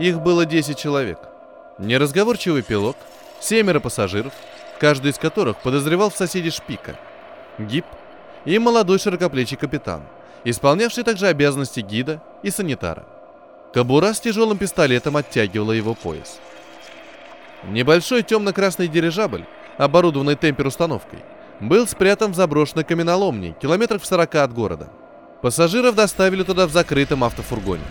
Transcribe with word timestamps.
Их 0.00 0.18
было 0.18 0.46
10 0.46 0.78
человек. 0.78 1.18
Неразговорчивый 1.78 2.62
пилот, 2.62 2.96
семеро 3.38 3.80
пассажиров, 3.80 4.32
каждый 4.80 5.10
из 5.10 5.18
которых 5.18 5.58
подозревал 5.58 6.08
в 6.08 6.16
соседе 6.16 6.50
шпика, 6.50 6.96
гиб 7.58 7.84
и 8.46 8.58
молодой 8.58 8.98
широкоплечий 8.98 9.58
капитан, 9.58 10.02
исполнявший 10.44 11.04
также 11.04 11.26
обязанности 11.26 11.80
гида 11.80 12.22
и 12.42 12.48
санитара. 12.48 13.04
Кобура 13.74 14.14
с 14.14 14.20
тяжелым 14.20 14.56
пистолетом 14.56 15.18
оттягивала 15.18 15.72
его 15.72 15.92
пояс. 15.92 16.40
Небольшой 17.64 18.22
темно-красный 18.22 18.88
дирижабль, 18.88 19.44
оборудованный 19.76 20.34
темпер-установкой, 20.34 21.18
был 21.60 21.86
спрятан 21.86 22.32
в 22.32 22.36
заброшенной 22.36 22.84
каменоломне, 22.84 23.54
километрах 23.60 24.00
в 24.00 24.06
40 24.06 24.34
от 24.36 24.54
города. 24.54 24.88
Пассажиров 25.42 25.94
доставили 25.94 26.42
туда 26.42 26.66
в 26.66 26.72
закрытом 26.72 27.22
автофургоне. 27.22 27.84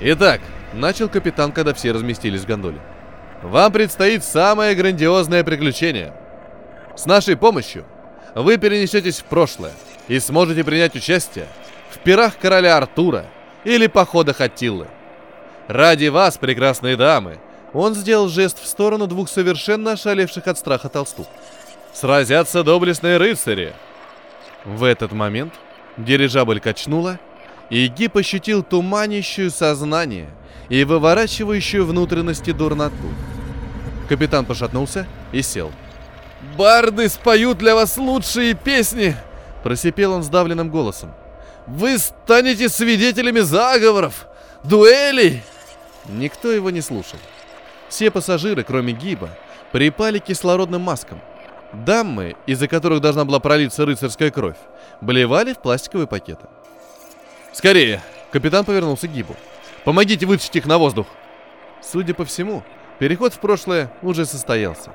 Итак, 0.00 0.40
начал 0.72 1.08
капитан, 1.08 1.52
когда 1.52 1.74
все 1.74 1.92
разместились 1.92 2.42
в 2.42 2.46
гондоле. 2.46 2.80
Вам 3.42 3.72
предстоит 3.72 4.24
самое 4.24 4.74
грандиозное 4.74 5.42
приключение. 5.44 6.14
С 6.96 7.06
нашей 7.06 7.36
помощью 7.36 7.84
вы 8.34 8.56
перенесетесь 8.56 9.20
в 9.20 9.24
прошлое 9.24 9.72
и 10.08 10.18
сможете 10.20 10.64
принять 10.64 10.94
участие 10.94 11.46
в 11.90 11.98
пирах 11.98 12.38
короля 12.38 12.76
Артура 12.76 13.26
или 13.64 13.86
походах 13.86 14.40
Аттилы. 14.40 14.86
Ради 15.68 16.06
вас, 16.06 16.38
прекрасные 16.38 16.96
дамы, 16.96 17.38
он 17.72 17.94
сделал 17.94 18.28
жест 18.28 18.62
в 18.62 18.66
сторону 18.66 19.06
двух 19.06 19.28
совершенно 19.28 19.92
ошалевших 19.92 20.46
от 20.46 20.58
страха 20.58 20.88
толстух. 20.88 21.26
Сразятся 21.92 22.62
доблестные 22.62 23.16
рыцари. 23.16 23.74
В 24.64 24.84
этот 24.84 25.12
момент 25.12 25.54
дирижабль 25.96 26.60
качнула, 26.60 27.18
и 27.70 27.86
Гип 27.86 28.16
ощутил 28.16 28.62
туманящую 28.62 29.50
сознание 29.50 30.28
и 30.72 30.84
выворачивающую 30.84 31.84
внутренности 31.84 32.50
дурноту. 32.50 33.12
Капитан 34.08 34.46
пошатнулся 34.46 35.06
и 35.30 35.42
сел. 35.42 35.70
«Барды 36.56 37.10
споют 37.10 37.58
для 37.58 37.74
вас 37.74 37.98
лучшие 37.98 38.54
песни!» 38.54 39.14
Просипел 39.62 40.12
он 40.14 40.22
сдавленным 40.22 40.70
голосом. 40.70 41.12
«Вы 41.66 41.98
станете 41.98 42.70
свидетелями 42.70 43.40
заговоров, 43.40 44.26
дуэлей!» 44.64 45.42
Никто 46.08 46.50
его 46.50 46.70
не 46.70 46.80
слушал. 46.80 47.18
Все 47.90 48.10
пассажиры, 48.10 48.64
кроме 48.64 48.94
Гиба, 48.94 49.28
припали 49.72 50.20
к 50.20 50.24
кислородным 50.24 50.80
маскам. 50.80 51.20
Даммы, 51.74 52.34
из-за 52.46 52.66
которых 52.66 53.02
должна 53.02 53.26
была 53.26 53.40
пролиться 53.40 53.84
рыцарская 53.84 54.30
кровь, 54.30 54.56
блевали 55.02 55.52
в 55.52 55.58
пластиковые 55.58 56.06
пакеты. 56.06 56.46
«Скорее!»— 57.52 58.00
капитан 58.32 58.64
повернулся 58.64 59.06
к 59.06 59.12
Гибу. 59.12 59.36
«Помогите 59.84 60.26
вытащить 60.26 60.56
их 60.56 60.66
на 60.66 60.78
воздух!» 60.78 61.06
Судя 61.82 62.14
по 62.14 62.24
всему, 62.24 62.62
переход 62.98 63.34
в 63.34 63.40
прошлое 63.40 63.92
уже 64.02 64.24
состоялся. 64.24 64.92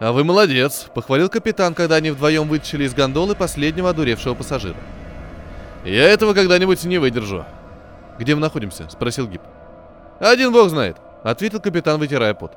«А 0.00 0.12
вы 0.12 0.24
молодец»,— 0.24 0.86
похвалил 0.94 1.28
капитан, 1.28 1.74
когда 1.74 1.96
они 1.96 2.10
вдвоем 2.10 2.48
вытащили 2.48 2.84
из 2.84 2.94
гондолы 2.94 3.34
последнего 3.34 3.90
одуревшего 3.90 4.34
пассажира. 4.34 4.76
«Я 5.84 6.08
этого 6.08 6.34
когда-нибудь 6.34 6.84
не 6.84 6.98
выдержу». 6.98 7.44
«Где 8.18 8.34
мы 8.34 8.40
находимся?»— 8.40 8.88
спросил 8.90 9.26
Гиб. 9.26 9.40
«Один 10.20 10.52
бог 10.52 10.68
знает»,— 10.68 10.96
ответил 11.22 11.60
капитан, 11.60 11.98
вытирая 11.98 12.34
пот. 12.34 12.52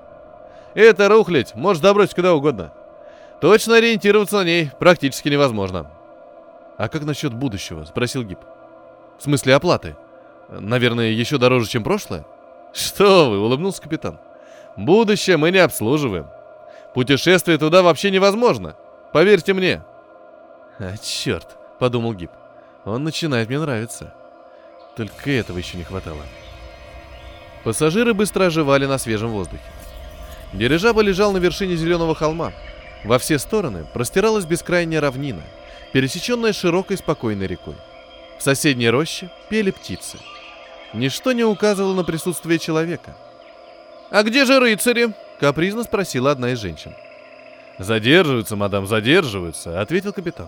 «Это 0.74 1.08
рухлядь 1.08 1.56
может 1.56 1.82
добросить 1.82 2.16
куда 2.16 2.34
угодно. 2.34 2.74
Точно 3.40 3.76
ориентироваться 3.76 4.38
на 4.38 4.44
ней 4.44 4.72
практически 4.80 5.30
невозможно». 5.30 5.90
«А 6.78 6.90
как 6.90 7.06
насчет 7.06 7.34
будущего?»— 7.34 7.86
спросил 7.86 8.24
Гиб. 8.24 8.40
«В 9.18 9.24
смысле 9.24 9.56
оплаты? 9.56 9.96
Наверное, 10.50 11.09
еще 11.09 11.38
дороже, 11.38 11.68
чем 11.68 11.84
прошлое?» 11.84 12.25
«Что 12.74 13.30
вы?»— 13.30 13.40
улыбнулся 13.40 13.81
капитан. 13.81 14.19
«Будущее 14.75 15.38
мы 15.38 15.52
не 15.52 15.58
обслуживаем. 15.58 16.28
Путешествие 16.94 17.58
туда 17.58 17.81
вообще 17.81 18.12
невозможно. 18.12 18.75
Поверьте 19.13 19.53
мне». 19.53 19.84
«А, 20.80 20.96
черт»,— 20.97 21.57
подумал 21.80 22.13
Гиб. 22.13 22.31
«Он 22.86 23.03
начинает 23.03 23.50
мне 23.50 23.59
нравиться. 23.59 24.13
Только 24.96 25.31
этого 25.31 25.57
еще 25.57 25.78
не 25.78 25.84
хватало». 25.84 26.22
Пассажиры 27.63 28.13
быстро 28.13 28.46
оживали 28.46 28.86
на 28.86 28.97
свежем 28.97 29.31
воздухе. 29.31 29.63
Дирижабль 30.53 31.03
лежал 31.03 31.34
на 31.34 31.38
вершине 31.38 31.75
зеленого 31.75 32.16
холма. 32.16 32.53
Во 33.03 33.19
все 33.19 33.38
стороны 33.40 33.86
простиралась 33.94 34.46
бескрайняя 34.46 35.02
равнина, 35.02 35.41
пересеченная 35.91 36.53
широкой 36.53 36.97
спокойной 36.97 37.47
рекой. 37.47 37.75
В 38.40 38.44
соседней 38.44 38.90
роще 38.90 39.30
пели 39.50 39.72
птицы. 39.72 40.18
Ничто 40.94 41.34
не 41.34 41.44
указывало 41.44 41.94
на 41.94 42.03
присутствие 42.03 42.59
человека. 42.59 43.16
«А 44.09 44.24
где 44.24 44.46
же 44.46 44.59
рыцари?»— 44.59 45.14
капризно 45.40 45.84
спросила 45.84 46.31
одна 46.31 46.52
из 46.52 46.59
женщин. 46.59 46.94
«Задерживаются, 47.78 48.56
мадам, 48.56 48.88
задерживаются»,— 48.88 49.81
ответил 49.81 50.14
капитан. 50.14 50.48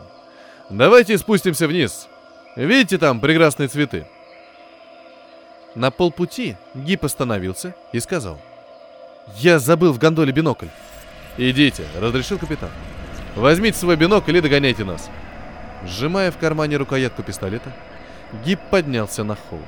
«Давайте 0.70 1.18
спустимся 1.18 1.68
вниз. 1.68 2.08
Видите 2.56 2.98
там 2.98 3.20
прекрасные 3.20 3.68
цветы?» 3.68 4.08
На 5.76 5.92
полпути 5.92 6.56
Гип 6.74 7.06
остановился 7.06 7.76
и 7.92 8.00
сказал. 8.00 8.40
«Я 9.36 9.60
забыл 9.60 9.94
в 9.94 10.00
гондоле 10.00 10.32
бинокль». 10.32 10.68
«Идите»,— 11.38 11.86
разрешил 12.00 12.40
капитан. 12.40 12.72
«Возьмите 13.36 13.78
свой 13.78 13.96
бинокль 13.96 14.38
и 14.38 14.42
догоняйте 14.42 14.84
нас». 14.84 15.10
Сжимая 15.86 16.32
в 16.32 16.38
кармане 16.38 16.78
рукоятку 16.78 17.24
пистолета, 17.24 17.72
Гип 18.44 18.60
поднялся 18.70 19.24
на 19.24 19.36
холм. 19.36 19.64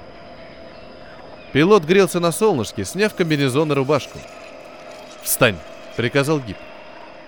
Пилот 1.54 1.84
грелся 1.84 2.20
на 2.20 2.32
солнышке, 2.32 2.86
сняв 2.86 3.14
комбинезон 3.14 3.72
и 3.72 3.76
рубашку. 3.76 4.18
«Встань!»— 5.22 5.58
приказал 5.98 6.40
Гип. 6.40 6.58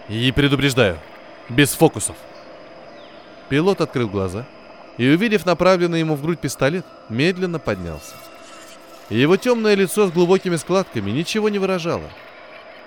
«И 0.08 0.32
предупреждаю, 0.32 0.98
без 1.50 1.74
фокусов!» 1.74 2.16
Пилот 3.50 3.82
открыл 3.82 4.08
глаза 4.08 4.46
и, 4.98 5.08
увидев 5.10 5.46
направленный 5.46 6.00
ему 6.00 6.16
в 6.16 6.22
грудь 6.22 6.40
пистолет, 6.40 6.86
медленно 7.10 7.60
поднялся. 7.60 8.16
Его 9.10 9.36
темное 9.36 9.76
лицо 9.76 10.08
с 10.08 10.12
глубокими 10.12 10.56
складками 10.56 11.12
ничего 11.12 11.50
не 11.50 11.60
выражало. 11.60 12.10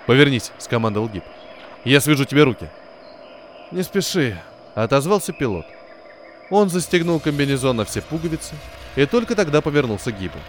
«Повернись»,— 0.07 0.51
скомандовал 0.57 1.09
Гип. 1.09 1.23
«Я 1.83 2.01
свяжу 2.01 2.25
тебе 2.25 2.43
руки». 2.43 2.69
«Не 3.71 3.83
спеши»,— 3.83 4.41
отозвался 4.75 5.33
пилот. 5.33 5.65
Он 6.49 6.69
застегнул 6.69 7.19
комбинезон 7.19 7.77
на 7.77 7.85
все 7.85 8.01
пуговицы 8.01 8.55
и 8.95 9.05
только 9.05 9.35
тогда 9.35 9.61
повернулся 9.61 10.11
к 10.11 10.17
Гипу. 10.17 10.39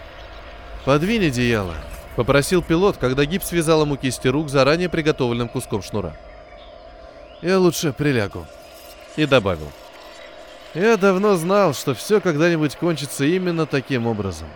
«Подвинь 0.85 1.27
одеяло»,— 1.27 1.75
попросил 2.15 2.61
пилот, 2.61 2.97
когда 2.97 3.25
Гип 3.25 3.43
связал 3.43 3.81
ему 3.81 3.97
кисти 3.97 4.27
рук 4.27 4.49
заранее 4.49 4.89
приготовленным 4.89 5.49
куском 5.49 5.81
шнура. 5.81 6.15
«Я 7.41 7.59
лучше 7.59 7.93
прилягу»,— 7.93 8.45
и 9.15 9.25
добавил. 9.25 9.71
«Я 10.73 10.97
давно 10.97 11.35
знал, 11.35 11.73
что 11.73 11.93
все 11.93 12.21
когда-нибудь 12.21 12.75
кончится 12.75 13.25
именно 13.25 13.65
таким 13.65 14.07
образом». 14.07 14.47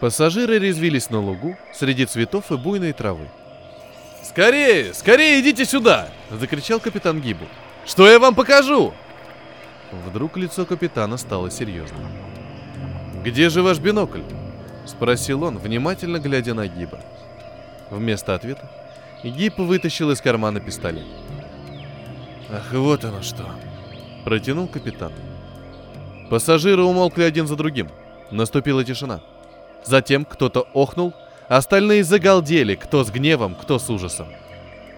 Пассажиры 0.00 0.58
резвились 0.58 1.10
на 1.10 1.20
лугу 1.20 1.56
среди 1.74 2.06
цветов 2.06 2.52
и 2.52 2.56
буйной 2.56 2.92
травы. 2.92 3.28
«Скорее, 4.22 4.94
скорее 4.94 5.40
идите 5.40 5.64
сюда!»— 5.64 6.08
закричал 6.30 6.78
капитан 6.78 7.20
Гибу. 7.20 7.46
«Что 7.84 8.08
я 8.08 8.18
вам 8.18 8.34
покажу?» 8.34 8.92
Вдруг 10.06 10.36
лицо 10.36 10.66
капитана 10.66 11.16
стало 11.16 11.50
серьезным. 11.50 12.27
«Где 13.24 13.48
же 13.48 13.62
ваш 13.62 13.78
бинокль?»— 13.78 14.22
спросил 14.86 15.42
он, 15.44 15.58
внимательно 15.58 16.18
глядя 16.18 16.54
на 16.54 16.66
Гиба. 16.66 17.00
Вместо 17.90 18.34
ответа 18.34 18.70
Гиб 19.22 19.58
вытащил 19.58 20.10
из 20.10 20.20
кармана 20.20 20.60
пистолет. 20.60 21.06
«Ах, 22.50 22.72
вот 22.72 23.04
оно 23.04 23.22
что!»— 23.22 23.46
протянул 24.24 24.68
капитан. 24.68 25.12
Пассажиры 26.30 26.82
умолкли 26.82 27.22
один 27.22 27.46
за 27.46 27.56
другим. 27.56 27.88
Наступила 28.30 28.84
тишина. 28.84 29.20
Затем 29.84 30.24
кто-то 30.24 30.66
охнул, 30.72 31.14
остальные 31.48 32.04
загалдели, 32.04 32.74
кто 32.74 33.04
с 33.04 33.10
гневом, 33.10 33.54
кто 33.54 33.78
с 33.78 33.88
ужасом. 33.90 34.28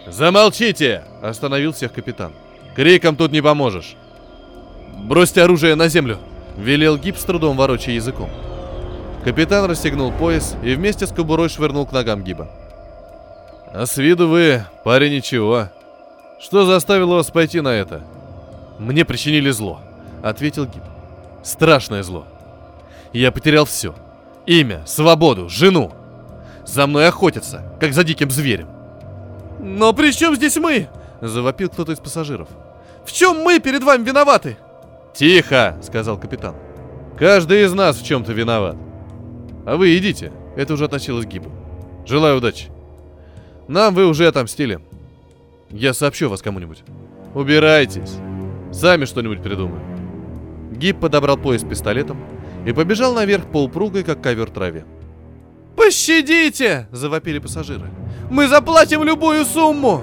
«Замолчите!»— 0.07 1.05
остановил 1.23 1.73
всех 1.73 1.93
капитан. 1.93 2.33
«Криком 2.75 3.17
тут 3.17 3.33
не 3.33 3.43
поможешь!» 3.43 3.97
«Бросьте 5.05 5.43
оружие 5.43 5.75
на 5.75 5.89
землю!»— 5.89 6.19
велел 6.61 6.97
Гиб 6.97 7.17
с 7.17 7.25
трудом 7.25 7.57
ворочая 7.57 7.95
языком. 7.95 8.31
Капитан 9.25 9.65
расстегнул 9.65 10.13
пояс 10.13 10.57
и 10.63 10.75
вместе 10.75 11.07
с 11.07 11.13
кобурой 11.13 11.49
швырнул 11.49 11.87
к 11.87 11.93
ногам 11.93 12.23
Гиба. 12.23 12.49
«А 13.73 13.87
с 13.87 13.97
виду 13.97 14.29
вы, 14.29 14.65
парень, 14.85 15.15
ничего. 15.15 15.69
Что 16.41 16.65
заставило 16.65 17.17
вас 17.17 17.31
пойти 17.31 17.61
на 17.61 17.69
это?» 17.69 18.03
«Мне 18.79 19.05
причинили 19.05 19.51
зло»,— 19.51 19.81
ответил 20.23 20.65
Гиб. 20.65 20.83
«Страшное 21.43 22.03
зло. 22.03 22.27
Я 23.13 23.31
потерял 23.33 23.65
все. 23.65 23.95
Имя, 24.47 24.83
свободу, 24.87 25.49
жену. 25.49 25.93
За 26.65 26.87
мной 26.87 27.09
охотятся, 27.09 27.63
как 27.81 27.93
за 27.93 28.05
диким 28.05 28.31
зверем. 28.31 28.69
«Но 29.59 29.93
при 29.93 30.13
чем 30.13 30.35
здесь 30.35 30.57
мы?»— 30.57 30.89
завопил 31.21 31.69
кто-то 31.69 31.93
из 31.93 31.99
пассажиров. 31.99 32.49
«В 33.05 33.13
чем 33.13 33.43
мы 33.43 33.61
перед 33.61 33.83
вами 33.83 34.05
виноваты?» 34.05 34.57
«Тихо!»— 35.15 35.77
сказал 35.83 36.19
капитан. 36.19 36.55
«Каждый 37.19 37.65
из 37.65 37.73
нас 37.73 38.01
в 38.01 38.05
чем-то 38.05 38.33
виноват. 38.33 38.77
А 39.67 39.77
вы 39.77 39.97
идите, 39.97 40.33
это 40.57 40.75
уже 40.75 40.85
относилось 40.85 41.27
к 41.27 41.29
Гибу. 41.29 41.51
Желаю 42.07 42.39
удачи. 42.39 42.69
Нам 43.69 43.95
вы 43.95 44.07
уже 44.07 44.27
отомстили. 44.27 44.81
Я 45.71 45.95
сообщу 45.95 46.29
вас 46.29 46.43
кому-нибудь. 46.43 46.83
Убирайтесь. 47.35 48.17
Сами 48.73 49.05
что-нибудь 49.05 49.43
придумаем. 49.43 49.83
Гиб 50.73 50.99
подобрал 50.99 51.37
пояс 51.37 51.63
пистолетом 51.63 52.19
и 52.67 52.73
побежал 52.73 53.15
наверх 53.15 53.47
полупругой, 53.51 54.03
как 54.03 54.23
ковер 54.23 54.51
траве. 54.51 54.85
«Пощадите!»– 55.77 56.89
завопили 56.93 57.39
пассажиры. 57.39 57.91
«Мы 58.31 58.49
заплатим 58.49 59.05
любую 59.05 59.45
сумму!» 59.45 60.03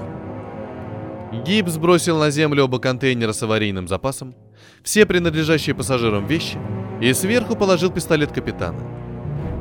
Гиб 1.32 1.68
сбросил 1.68 2.18
на 2.18 2.30
землю 2.30 2.64
оба 2.64 2.78
контейнера 2.78 3.32
с 3.32 3.42
аварийным 3.42 3.86
запасом, 3.86 4.34
все 4.82 5.04
принадлежащие 5.04 5.74
пассажирам 5.74 6.26
вещи, 6.26 6.58
и 7.00 7.12
сверху 7.12 7.54
положил 7.54 7.90
пистолет 7.90 8.32
капитана. 8.32 8.80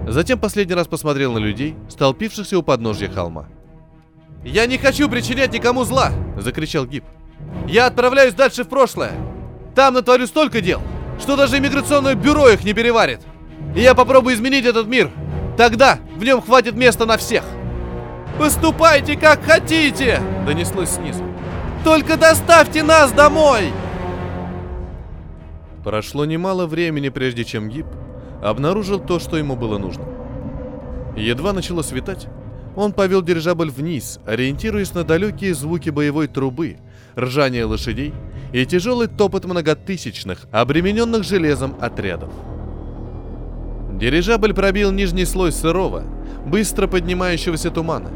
Затем 0.08 0.40
последний 0.40 0.76
раз 0.76 0.88
посмотрел 0.88 1.34
на 1.34 1.40
людей, 1.40 1.76
столпившихся 1.90 2.58
у 2.58 2.64
подножья 2.64 3.10
холма. 3.10 3.50
«Я 4.46 4.66
не 4.66 4.78
хочу 4.78 5.10
причинять 5.10 5.52
никому 5.52 5.84
зла!»– 5.84 6.12
закричал 6.38 6.86
Гиб. 6.86 7.04
«Я 7.68 7.88
отправляюсь 7.88 8.34
дальше 8.34 8.64
в 8.64 8.70
прошлое! 8.70 9.12
Там 9.76 9.94
натворю 9.94 10.26
столько 10.26 10.62
дел, 10.62 10.82
что 11.20 11.36
даже 11.36 11.58
иммиграционное 11.58 12.16
бюро 12.16 12.48
их 12.48 12.64
не 12.64 12.74
переварит! 12.74 13.20
И 13.76 13.82
я 13.82 13.94
попробую 13.94 14.36
изменить 14.36 14.66
этот 14.66 14.88
мир! 14.88 15.12
Тогда 15.58 16.00
в 16.16 16.24
нем 16.24 16.42
хватит 16.42 16.76
места 16.76 17.06
на 17.06 17.18
всех!» 17.18 17.44
«Поступайте 18.40 19.18
как 19.18 19.44
хотите!»– 19.44 20.22
донеслось 20.46 20.92
снизу. 20.92 21.27
«Только 21.88 22.18
доставьте 22.18 22.84
нас 22.84 23.14
домой!» 23.14 23.72
Прошло 25.86 26.26
немало 26.26 26.66
времени, 26.66 27.08
прежде 27.08 27.46
чем 27.46 27.70
Гиб 27.70 27.86
обнаружил 28.44 29.00
то, 29.00 29.20
что 29.20 29.38
ему 29.38 29.56
было 29.56 29.78
нужно. 29.78 30.04
Едва 31.16 31.54
начало 31.54 31.84
светать, 31.84 32.28
он 32.76 32.92
повел 32.92 33.22
дирижабль 33.22 33.70
вниз, 33.70 34.20
ориентируясь 34.26 34.94
на 34.94 35.06
далекие 35.06 35.54
звуки 35.54 35.90
боевой 35.90 36.28
трубы, 36.28 36.76
ржание 37.18 37.64
лошадей 37.64 38.14
и 38.52 38.66
тяжелый 38.66 39.08
топот 39.08 39.46
многотысячных, 39.46 40.40
обремененных 40.52 41.24
железом 41.24 41.78
отрядов. 41.80 42.34
Дирижабль 43.94 44.54
пробил 44.54 44.92
нижний 44.92 45.24
слой 45.24 45.54
сырого, 45.54 46.04
быстро 46.46 46.88
поднимающегося 46.88 47.72
тумана, 47.72 48.12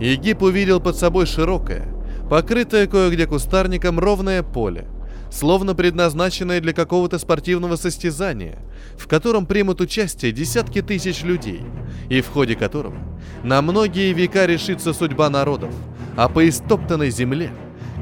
и 0.00 0.16
Гип 0.16 0.42
увидел 0.42 0.80
под 0.80 0.96
собой 0.96 1.26
широкое, 1.26 1.93
покрытое 2.28 2.86
кое-где 2.86 3.26
кустарником 3.26 3.98
ровное 3.98 4.42
поле, 4.42 4.86
словно 5.30 5.74
предназначенное 5.74 6.60
для 6.60 6.72
какого-то 6.72 7.18
спортивного 7.18 7.76
состязания, 7.76 8.58
в 8.96 9.06
котором 9.08 9.46
примут 9.46 9.80
участие 9.80 10.32
десятки 10.32 10.80
тысяч 10.82 11.22
людей, 11.22 11.62
и 12.08 12.20
в 12.20 12.28
ходе 12.28 12.54
которого 12.54 12.96
на 13.42 13.60
многие 13.62 14.12
века 14.12 14.46
решится 14.46 14.92
судьба 14.92 15.28
народов, 15.30 15.72
а 16.16 16.28
по 16.28 16.48
истоптанной 16.48 17.10
земле, 17.10 17.50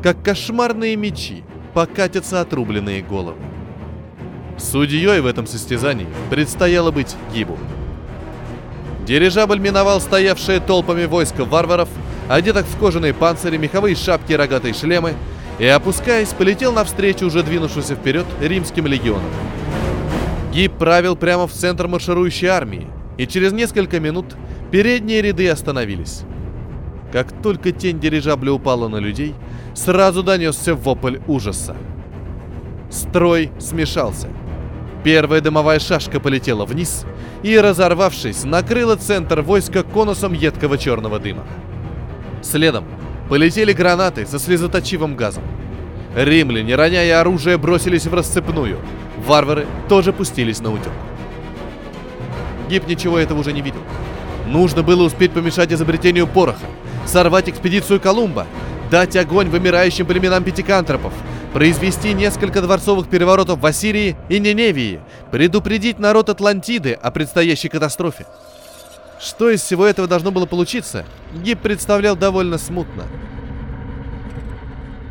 как 0.03 0.23
кошмарные 0.23 0.97
мечи, 0.97 1.43
покатятся 1.75 2.41
отрубленные 2.41 3.03
головы. 3.03 3.39
Судьей 4.59 5.21
в 5.21 5.27
этом 5.27 5.47
состязании 5.47 6.07
предстояло 6.31 6.91
быть 6.91 7.17
Гибу. 7.35 7.59
Дирижабль 9.07 9.59
миновал 9.59 10.01
стоявшие 10.01 10.61
толпами 10.61 11.07
войска 11.07 11.45
варваров, 11.45 11.89
одетых 12.29 12.67
в 12.67 12.79
кожаные 12.79 13.15
панцири, 13.15 13.57
меховые 13.57 13.97
шапки 13.97 14.33
и 14.33 14.37
рогатые 14.37 14.75
шлемы, 14.75 15.15
и, 15.59 15.67
опускаясь, 15.67 16.31
полетел 16.31 16.73
навстречу 16.73 17.27
уже 17.27 17.43
двинувшимся 17.43 17.95
вперед 17.95 18.27
римским 18.41 18.87
легионам. 18.87 19.31
Гиб 20.53 20.73
правил 20.73 21.17
прямо 21.17 21.47
в 21.47 21.53
центр 21.53 21.89
марширующей 21.89 22.49
армии, 22.49 22.87
и 23.17 23.27
через 23.27 23.53
несколько 23.53 24.01
минут 24.01 24.37
передние 24.71 25.23
ряды 25.23 25.49
остановились. 25.49 26.23
Как 27.13 27.31
только 27.43 27.73
тень 27.73 28.01
дирижабля 28.01 28.53
упала 28.53 28.89
на 28.89 28.97
людей, 28.97 29.35
сразу 29.75 30.23
донесся 30.23 30.75
вопль 30.75 31.19
ужаса. 31.27 31.77
Строй 32.91 33.51
смешался. 33.59 34.29
Первая 35.05 35.41
дымовая 35.41 35.79
шашка 35.79 36.21
полетела 36.21 36.65
вниз 36.65 37.05
и, 37.43 37.59
разорвавшись, 37.59 38.45
накрыла 38.45 38.97
центр 38.97 39.41
войска 39.41 39.83
конусом 39.83 40.33
едкого 40.33 40.79
черного 40.79 41.19
дыма. 41.19 41.45
Следом 42.43 42.85
полетели 43.29 43.73
гранаты 43.73 44.27
со 44.27 44.39
слезоточивым 44.39 45.17
газом. 45.17 45.45
Римляне, 46.15 46.75
роняя 46.75 47.21
оружие, 47.21 47.57
бросились 47.57 48.07
в 48.07 48.13
расцепную. 48.13 48.79
Варвары 49.27 49.67
тоже 49.89 50.13
пустились 50.13 50.61
на 50.61 50.73
утек. 50.73 50.93
Гиб 52.69 52.87
ничего 52.87 53.19
этого 53.19 53.39
уже 53.39 53.53
не 53.53 53.63
видел. 53.63 53.81
Нужно 54.47 54.83
было 54.83 55.05
успеть 55.05 55.33
помешать 55.33 55.73
изобретению 55.73 56.27
пороха, 56.27 56.67
сорвать 57.07 57.49
экспедицию 57.49 58.01
Колумба, 58.01 58.47
дать 58.91 59.17
огонь 59.17 59.49
вымирающим 59.49 60.05
племенам 60.05 60.45
пятикантропов, 60.45 61.13
произвести 61.53 62.13
несколько 62.13 62.61
дворцовых 62.61 63.09
переворотов 63.09 63.61
в 63.61 63.67
Ассирии 63.67 64.17
и 64.29 64.39
Ниневии, 64.39 65.01
предупредить 65.31 65.99
народ 65.99 66.29
Атлантиды 66.29 66.93
о 66.93 67.11
предстоящей 67.11 67.69
катастрофе. 67.69 68.27
Что 69.23 69.51
из 69.51 69.63
всего 69.63 69.87
этого 69.87 70.09
должно 70.09 70.33
было 70.33 70.47
получиться, 70.47 71.07
Гиб 71.33 71.61
представлял 71.61 72.17
довольно 72.17 72.59
смутно. 72.59 73.05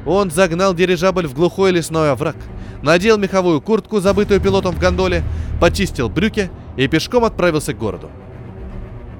Он 0.05 0.29
загнал 0.29 0.73
дирижабль 0.73 1.27
в 1.27 1.33
глухой 1.33 1.71
лесной 1.71 2.11
овраг, 2.11 2.35
надел 2.81 3.17
меховую 3.17 3.61
куртку, 3.61 4.01
забытую 4.01 4.41
пилотом 4.41 4.75
в 4.75 4.79
гондоле, 4.79 5.23
почистил 5.61 6.09
брюки 6.09 6.51
и 6.75 6.89
пешком 6.89 7.23
отправился 7.23 7.73
к 7.73 7.77
городу. 7.77 8.11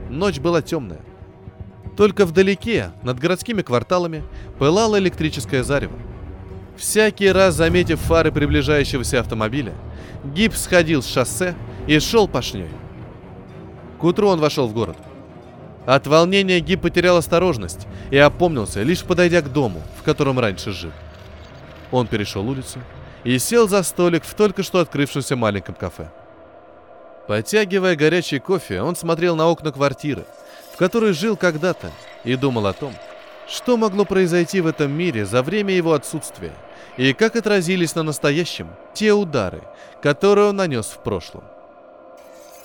Ночь 0.09 0.39
была 0.39 0.61
темная. 0.61 0.99
Только 1.95 2.25
вдалеке, 2.25 2.91
над 3.01 3.17
городскими 3.17 3.61
кварталами, 3.61 4.23
пылало 4.59 4.99
электрическое 4.99 5.63
зарево. 5.63 5.97
Всякий 6.75 7.31
раз 7.31 7.55
заметив 7.55 7.99
фары 8.01 8.31
приближающегося 8.33 9.21
автомобиля, 9.21 9.73
Гиб 10.25 10.53
сходил 10.53 11.01
с 11.01 11.07
шоссе 11.07 11.55
и 11.87 11.97
шел 11.99 12.27
пошней. 12.27 12.67
К 14.01 14.03
утру 14.03 14.29
он 14.29 14.39
вошел 14.39 14.67
в 14.67 14.73
город. 14.73 14.97
От 15.85 16.07
волнения 16.07 16.59
Гиб 16.59 16.81
потерял 16.81 17.17
осторожность 17.17 17.87
и 18.09 18.17
опомнился, 18.17 18.81
лишь 18.81 19.03
подойдя 19.03 19.41
к 19.41 19.53
дому, 19.53 19.81
в 19.99 20.03
котором 20.03 20.39
раньше 20.39 20.71
жил. 20.71 20.91
Он 21.91 22.07
перешел 22.07 22.47
улицу 22.49 22.79
и 23.23 23.37
сел 23.37 23.67
за 23.67 23.83
столик 23.83 24.23
в 24.23 24.33
только 24.33 24.63
что 24.63 24.79
открывшемся 24.79 25.35
маленьком 25.35 25.75
кафе. 25.75 26.11
Подтягивая 27.27 27.95
горячий 27.95 28.39
кофе, 28.39 28.81
он 28.81 28.95
смотрел 28.95 29.35
на 29.35 29.47
окна 29.47 29.71
квартиры, 29.71 30.25
в 30.73 30.77
которой 30.77 31.13
жил 31.13 31.37
когда-то, 31.37 31.91
и 32.23 32.35
думал 32.35 32.65
о 32.65 32.73
том, 32.73 32.93
что 33.47 33.77
могло 33.77 34.05
произойти 34.05 34.61
в 34.61 34.67
этом 34.67 34.91
мире 34.91 35.27
за 35.27 35.43
время 35.43 35.75
его 35.75 35.93
отсутствия, 35.93 36.53
и 36.97 37.13
как 37.13 37.35
отразились 37.35 37.93
на 37.93 38.01
настоящем 38.01 38.69
те 38.95 39.13
удары, 39.13 39.61
которые 40.01 40.49
он 40.49 40.55
нанес 40.55 40.85
в 40.85 41.03
прошлом. 41.03 41.43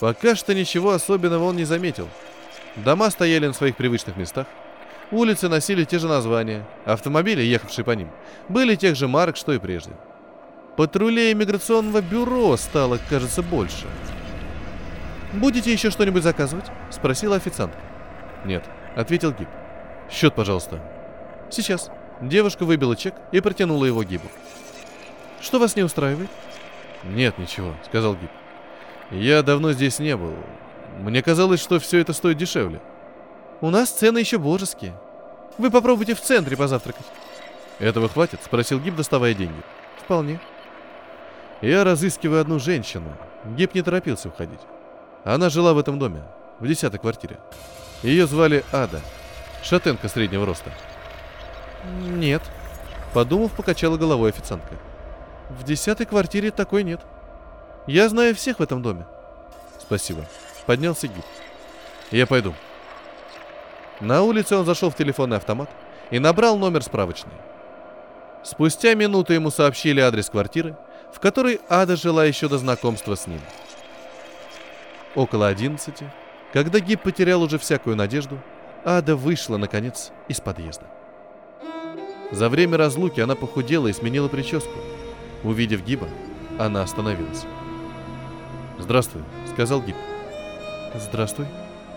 Пока 0.01 0.35
что 0.35 0.55
ничего 0.55 0.91
особенного 0.93 1.45
он 1.45 1.57
не 1.57 1.65
заметил. 1.65 2.09
Дома 2.77 3.11
стояли 3.11 3.47
на 3.47 3.53
своих 3.55 3.77
привычных 3.77 4.17
местах. 4.17 4.47
Улицы 5.11 5.49
носили 5.49 5.85
те 5.85 5.99
же 5.99 6.09
названия. 6.09 6.67
Автомобили, 6.85 7.41
ехавшие 7.43 7.85
по 7.85 7.93
ним, 7.93 8.11
были 8.49 8.75
тех 8.75 8.97
же 8.97 9.09
марок, 9.09 9.37
что 9.37 9.53
и 9.53 9.59
прежде. 9.59 9.93
Патрулей 10.77 11.33
иммиграционного 11.33 12.03
бюро 12.03 12.57
стало, 12.57 12.99
кажется, 13.09 13.43
больше. 13.43 13.87
«Будете 15.33 15.73
еще 15.73 15.91
что-нибудь 15.91 16.23
заказывать?»— 16.23 16.67
спросила 16.91 17.37
официантка. 17.37 17.81
«Нет»,— 18.45 18.65
ответил 18.97 19.33
Гиб. 19.33 19.49
«Счет, 20.11 20.35
пожалуйста». 20.35 20.81
«Сейчас». 21.51 21.91
Девушка 22.21 22.65
выбила 22.65 22.97
чек 22.97 23.15
и 23.31 23.41
протянула 23.41 23.85
его 23.85 24.03
Гибу. 24.03 24.29
«Что 25.41 25.59
вас 25.59 25.77
не 25.77 25.83
устраивает?» 25.83 26.31
«Нет, 27.05 27.37
ничего»,— 27.37 27.75
сказал 27.85 28.15
Гиб. 28.15 28.31
Я 29.11 29.43
давно 29.43 29.73
здесь 29.73 29.99
не 29.99 30.17
был. 30.17 30.35
Мне 30.99 31.23
казалось, 31.23 31.61
что 31.61 31.79
все 31.79 32.01
это 32.01 32.13
стоит 32.13 32.39
дешевле. 32.39 32.81
У 33.61 33.71
нас 33.71 33.91
цены 33.91 34.19
еще 34.19 34.39
божеские. 34.39 34.95
Вы 35.59 35.71
попробуйте 35.71 36.15
в 36.15 36.21
центре 36.21 36.57
позавтракать. 36.57 37.07
Этого 37.79 38.09
хватит? 38.09 38.41
Спросил 38.45 38.81
Гиб, 38.81 38.97
доставая 38.97 39.35
деньги. 39.35 39.63
Вполне. 40.03 40.41
Я 41.63 41.85
разыскиваю 41.85 42.41
одну 42.41 42.59
женщину. 42.59 43.13
Гиб 43.45 43.75
не 43.75 43.83
торопился 43.83 44.29
уходить. 44.29 44.61
Она 45.25 45.51
жила 45.51 45.73
в 45.73 45.79
этом 45.79 45.99
доме, 45.99 46.23
в 46.61 46.67
десятой 46.67 46.99
квартире. 46.99 47.39
Ее 48.03 48.27
звали 48.27 48.65
Ада. 48.73 49.01
Шатенка 49.63 50.09
среднего 50.09 50.47
роста. 50.47 50.71
Нет. 52.01 52.43
Подумав, 53.15 53.53
покачала 53.53 53.97
головой 53.97 54.31
официантка. 54.31 54.77
В 55.49 55.65
десятой 55.65 56.07
квартире 56.07 56.51
такой 56.51 56.83
нет. 56.83 57.01
Я 57.87 58.09
знаю 58.09 58.35
всех 58.35 58.59
в 58.59 58.63
этом 58.63 58.83
доме. 58.83 59.07
Спасибо. 59.79 60.25
Поднялся 60.67 61.07
гид. 61.07 61.25
Я 62.11 62.27
пойду. 62.27 62.55
На 64.01 64.23
улице 64.23 64.57
он 64.57 64.67
зашел 64.67 64.91
в 64.91 64.97
телефонный 64.97 65.37
автомат 65.37 65.71
и 66.11 66.19
набрал 66.19 66.59
номер 66.59 66.83
справочной. 66.83 67.33
Спустя 68.43 68.95
минуту 68.95 69.33
ему 69.33 69.51
сообщили 69.51 70.01
адрес 70.01 70.29
квартиры, 70.31 70.77
в 71.13 71.21
которой 71.21 71.61
Ада 71.69 71.97
жила 71.97 72.25
еще 72.25 72.49
до 72.49 72.59
знакомства 72.59 73.15
с 73.15 73.27
ним. 73.27 73.41
Около 75.15 75.47
одиннадцати 75.47 76.11
Когда 76.53 76.79
Гиб 76.79 77.03
потерял 77.03 77.43
уже 77.43 77.59
всякую 77.59 77.97
надежду, 77.97 78.39
Ада 78.85 79.17
вышла, 79.17 79.57
наконец, 79.57 80.13
из 80.29 80.41
подъезда. 80.41 80.87
За 82.31 82.49
время 82.49 82.77
разлуки 82.77 83.21
она 83.21 83.35
похудела 83.35 83.89
и 83.89 83.93
сменила 83.93 84.29
прическу. 84.29 84.79
Увидев 85.43 85.83
Гиба, 85.83 86.09
она 86.59 86.83
остановилась. 86.83 87.47
«Здравствуй»,— 88.79 89.23
сказал 89.53 89.83
Гиб. 89.83 89.97
«Здравствуй». 90.95 91.47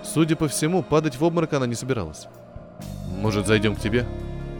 Судя 0.03 0.35
по 0.35 0.47
всему, 0.47 0.81
падать 0.81 1.17
в 1.17 1.23
обморок 1.23 1.53
она 1.53 1.67
не 1.67 1.75
собиралась. 1.75 2.27
«Может, 3.19 3.47
зайдем 3.47 3.75
к 3.75 3.79
тебе?» 3.79 4.05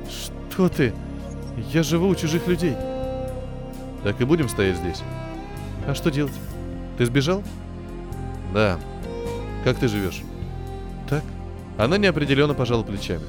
«Что 0.09 0.69
ты? 0.69 0.93
Я 1.71 1.83
живу 1.83 2.07
у 2.07 2.15
чужих 2.15 2.47
людей». 2.47 2.75
«Так 4.03 4.19
и 4.19 4.25
будем 4.25 4.49
стоять 4.49 4.77
здесь?» 4.77 5.01
«А 5.88 5.95
что 5.95 6.11
делать? 6.11 6.33
Ты 6.97 7.05
сбежал?» 7.05 7.43
«Да. 8.53 8.79
Как 9.63 9.77
ты 9.77 9.88
живешь?» 9.88 10.21
«Так». 11.09 11.23
Она 11.77 11.97
неопределенно 11.97 12.53
пожала 12.53 12.83
плечами. 12.83 13.23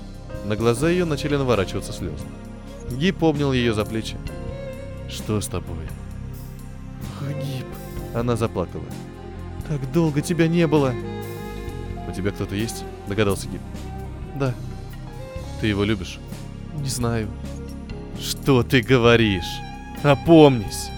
На 0.44 0.56
глаза 0.56 0.90
ее 0.90 1.04
начали 1.04 1.36
наворачиваться 1.36 1.92
слезы. 1.92 2.24
Гиб 2.90 3.22
обнял 3.22 3.52
ее 3.52 3.72
за 3.72 3.84
плечи. 3.84 4.16
«Что 5.08 5.40
с 5.40 5.46
тобой?» 5.46 5.86
Гиб. 7.20 7.59
Она 8.14 8.36
заплакала. 8.36 8.84
«Так 9.68 9.92
долго 9.92 10.20
тебя 10.20 10.48
не 10.48 10.66
было!» 10.66 10.94
«У 12.08 12.12
тебя 12.12 12.30
кто-то 12.32 12.54
есть?» 12.54 12.84
Догадался 13.06 13.48
Гиб. 13.48 13.60
«Да». 14.34 14.54
«Ты 15.60 15.68
его 15.68 15.84
любишь?» 15.84 16.18
«Не 16.74 16.88
знаю». 16.88 17.28
«Что 18.18 18.62
ты 18.62 18.82
говоришь? 18.82 19.60
Опомнись!» 20.02 20.90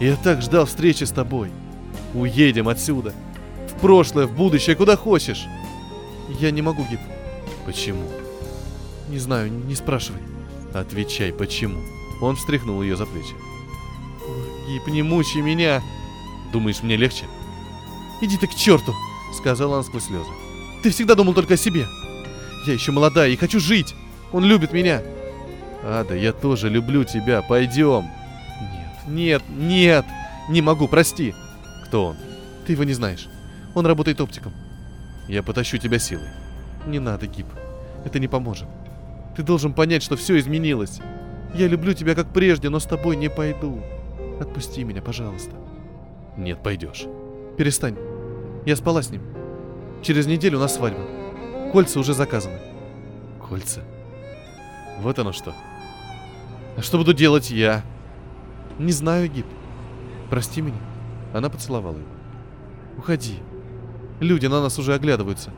«Я 0.00 0.16
так 0.16 0.42
ждал 0.42 0.66
встречи 0.66 1.04
с 1.04 1.10
тобой. 1.10 1.50
Уедем 2.14 2.68
отсюда. 2.68 3.12
В 3.68 3.80
прошлое, 3.80 4.26
в 4.26 4.32
будущее, 4.32 4.76
куда 4.76 4.96
хочешь». 4.96 5.46
«Я 6.38 6.50
не 6.50 6.62
могу, 6.62 6.84
Гиб». 6.84 7.00
«Почему?» 7.66 8.04
«Не 9.08 9.18
знаю, 9.18 9.50
не 9.50 9.74
спрашивай». 9.74 10.20
«Отвечай, 10.72 11.32
почему?» 11.32 11.80
Он 12.20 12.36
встряхнул 12.36 12.82
ее 12.82 12.96
за 12.96 13.06
плечи. 13.06 13.34
«Гиб, 14.68 14.86
не 14.86 15.02
мучай 15.02 15.42
меня!» 15.42 15.82
«Думаешь, 16.52 16.82
мне 16.82 16.96
легче?» 16.96 17.24
«Иди 18.20 18.36
ты 18.36 18.46
к 18.46 18.54
черту!»— 18.54 18.94
сказала 19.32 19.76
она 19.76 19.84
сквозь 19.84 20.04
слезы. 20.04 20.30
«Ты 20.82 20.90
всегда 20.90 21.14
думал 21.14 21.34
только 21.34 21.54
о 21.54 21.58
себе. 21.58 21.86
Я 22.66 22.72
еще 22.72 22.92
молодая 22.92 23.30
и 23.30 23.36
хочу 23.36 23.60
жить. 23.60 23.94
Он 24.32 24.44
любит 24.44 24.72
меня». 24.72 25.02
«Ада, 25.84 26.16
я 26.16 26.32
тоже 26.32 26.68
люблю 26.68 27.04
тебя. 27.04 27.42
Пойдем». 27.42 28.08
«Нет, 28.70 28.92
нет, 29.06 29.42
нет! 29.48 30.04
Не 30.48 30.62
могу, 30.62 30.88
прости». 30.88 31.34
«Кто 31.86 32.06
он?» 32.06 32.16
«Ты 32.66 32.72
его 32.72 32.84
не 32.84 32.92
знаешь. 32.92 33.28
Он 33.74 33.86
работает 33.86 34.20
оптиком». 34.20 34.52
«Я 35.28 35.42
потащу 35.42 35.78
тебя 35.78 35.98
силой». 35.98 36.28
«Не 36.86 36.98
надо, 36.98 37.26
Гиб. 37.26 37.46
Это 38.04 38.18
не 38.18 38.28
поможет. 38.28 38.68
Ты 39.36 39.42
должен 39.42 39.72
понять, 39.72 40.02
что 40.02 40.16
все 40.16 40.38
изменилось. 40.38 41.00
Я 41.54 41.68
люблю 41.68 41.92
тебя 41.92 42.14
как 42.14 42.32
прежде, 42.32 42.68
но 42.68 42.80
с 42.80 42.84
тобой 42.84 43.16
не 43.16 43.28
пойду. 43.30 43.82
Отпусти 44.40 44.84
меня, 44.84 45.02
пожалуйста». 45.02 45.67
«Нет, 46.38 46.62
пойдешь». 46.62 47.06
«Перестань. 47.56 47.96
Я 48.64 48.76
спала 48.76 49.02
с 49.02 49.10
ним. 49.10 49.22
Через 50.02 50.26
неделю 50.26 50.58
у 50.58 50.60
нас 50.60 50.76
свадьба. 50.76 51.02
Кольца 51.72 51.98
уже 51.98 52.14
заказаны». 52.14 52.60
«Кольца? 53.46 53.82
Вот 55.00 55.18
оно 55.18 55.32
что. 55.32 55.52
А 56.76 56.80
что 56.82 56.96
буду 56.96 57.12
делать 57.12 57.50
я?» 57.50 57.82
«Не 58.78 58.92
знаю, 58.92 59.28
Гиб. 59.28 59.46
Прости 60.30 60.62
меня». 60.62 60.78
Она 61.34 61.50
поцеловала 61.50 61.96
его. 61.96 62.06
«Уходи. 62.96 63.38
Люди 64.20 64.46
на 64.46 64.62
нас 64.62 64.78
уже 64.78 64.94
оглядываются. 64.94 65.50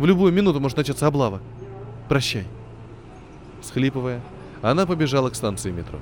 В 0.00 0.06
любую 0.06 0.32
минуту 0.32 0.58
может 0.58 0.76
начаться 0.76 1.06
облава. 1.06 1.40
Прощай». 2.08 2.46
Схлипывая, 3.62 4.20
она 4.60 4.86
побежала 4.86 5.30
к 5.30 5.36
станции 5.36 5.70
метро. 5.70 6.00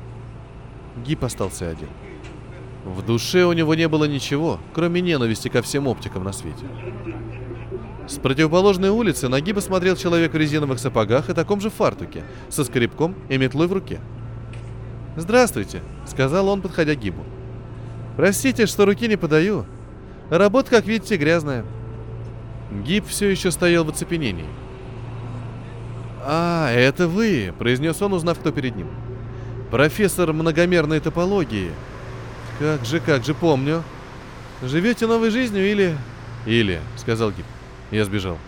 Гип 1.04 1.24
остался 1.24 1.68
один. 1.68 1.88
В 2.84 3.02
душе 3.02 3.44
у 3.44 3.52
него 3.52 3.74
не 3.74 3.88
было 3.88 4.04
ничего, 4.04 4.60
кроме 4.74 5.00
ненависти 5.00 5.48
ко 5.48 5.62
всем 5.62 5.86
оптикам 5.86 6.22
на 6.22 6.32
свете. 6.32 6.66
С 8.06 8.18
противоположной 8.18 8.90
улицы 8.90 9.28
на 9.28 9.40
Гиба 9.40 9.60
смотрел 9.60 9.96
человек 9.96 10.34
в 10.34 10.36
резиновых 10.36 10.78
сапогах 10.78 11.30
и 11.30 11.32
таком 11.32 11.62
же 11.62 11.70
фартуке, 11.70 12.24
со 12.50 12.62
скребком 12.62 13.14
и 13.30 13.38
метлой 13.38 13.66
в 13.66 13.72
руке. 13.72 14.00
«Здравствуйте»,— 15.16 15.80
сказал 16.06 16.48
он, 16.48 16.60
подходя 16.60 16.94
к 16.94 16.98
Гибу. 16.98 17.24
«Простите, 18.16 18.66
что 18.66 18.84
руки 18.84 19.08
не 19.08 19.16
подаю. 19.16 19.64
Работа, 20.28 20.70
как 20.70 20.86
видите, 20.86 21.16
грязная». 21.16 21.64
Гиб 22.84 23.06
все 23.06 23.30
еще 23.30 23.50
стоял 23.50 23.84
в 23.84 23.88
оцепенении. 23.88 24.46
«А, 26.22 26.70
это 26.70 27.08
вы»,— 27.08 27.54
произнес 27.58 28.02
он, 28.02 28.12
узнав, 28.12 28.38
кто 28.38 28.50
перед 28.50 28.76
ним. 28.76 28.88
«Профессор 29.70 30.32
многомерной 30.32 31.00
топологии. 31.00 31.70
Как 32.58 32.84
же, 32.84 33.00
как 33.00 33.24
же, 33.24 33.34
помню. 33.34 33.82
Живете 34.62 35.06
новой 35.06 35.30
жизнью 35.30 35.70
или...» 35.70 35.96
«Или»,— 36.46 36.80
сказал 36.96 37.30
Гиб. 37.30 37.46
Я 37.90 38.04
сбежал. 38.04 38.38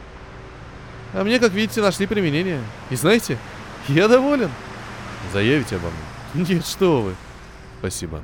«А 1.13 1.25
мне, 1.25 1.39
как 1.39 1.53
видите, 1.53 1.81
нашли 1.81 2.07
применение. 2.07 2.61
И 2.91 2.97
знаете, 2.97 3.39
я 3.89 4.09
доволен». 4.09 4.51
«Заявите 5.33 5.77
обо 5.77 5.89
мне?» 5.89 6.47
«Нет, 6.49 6.67
что 6.67 7.03
вы». 7.03 7.15
«Спасибо». 7.81 8.23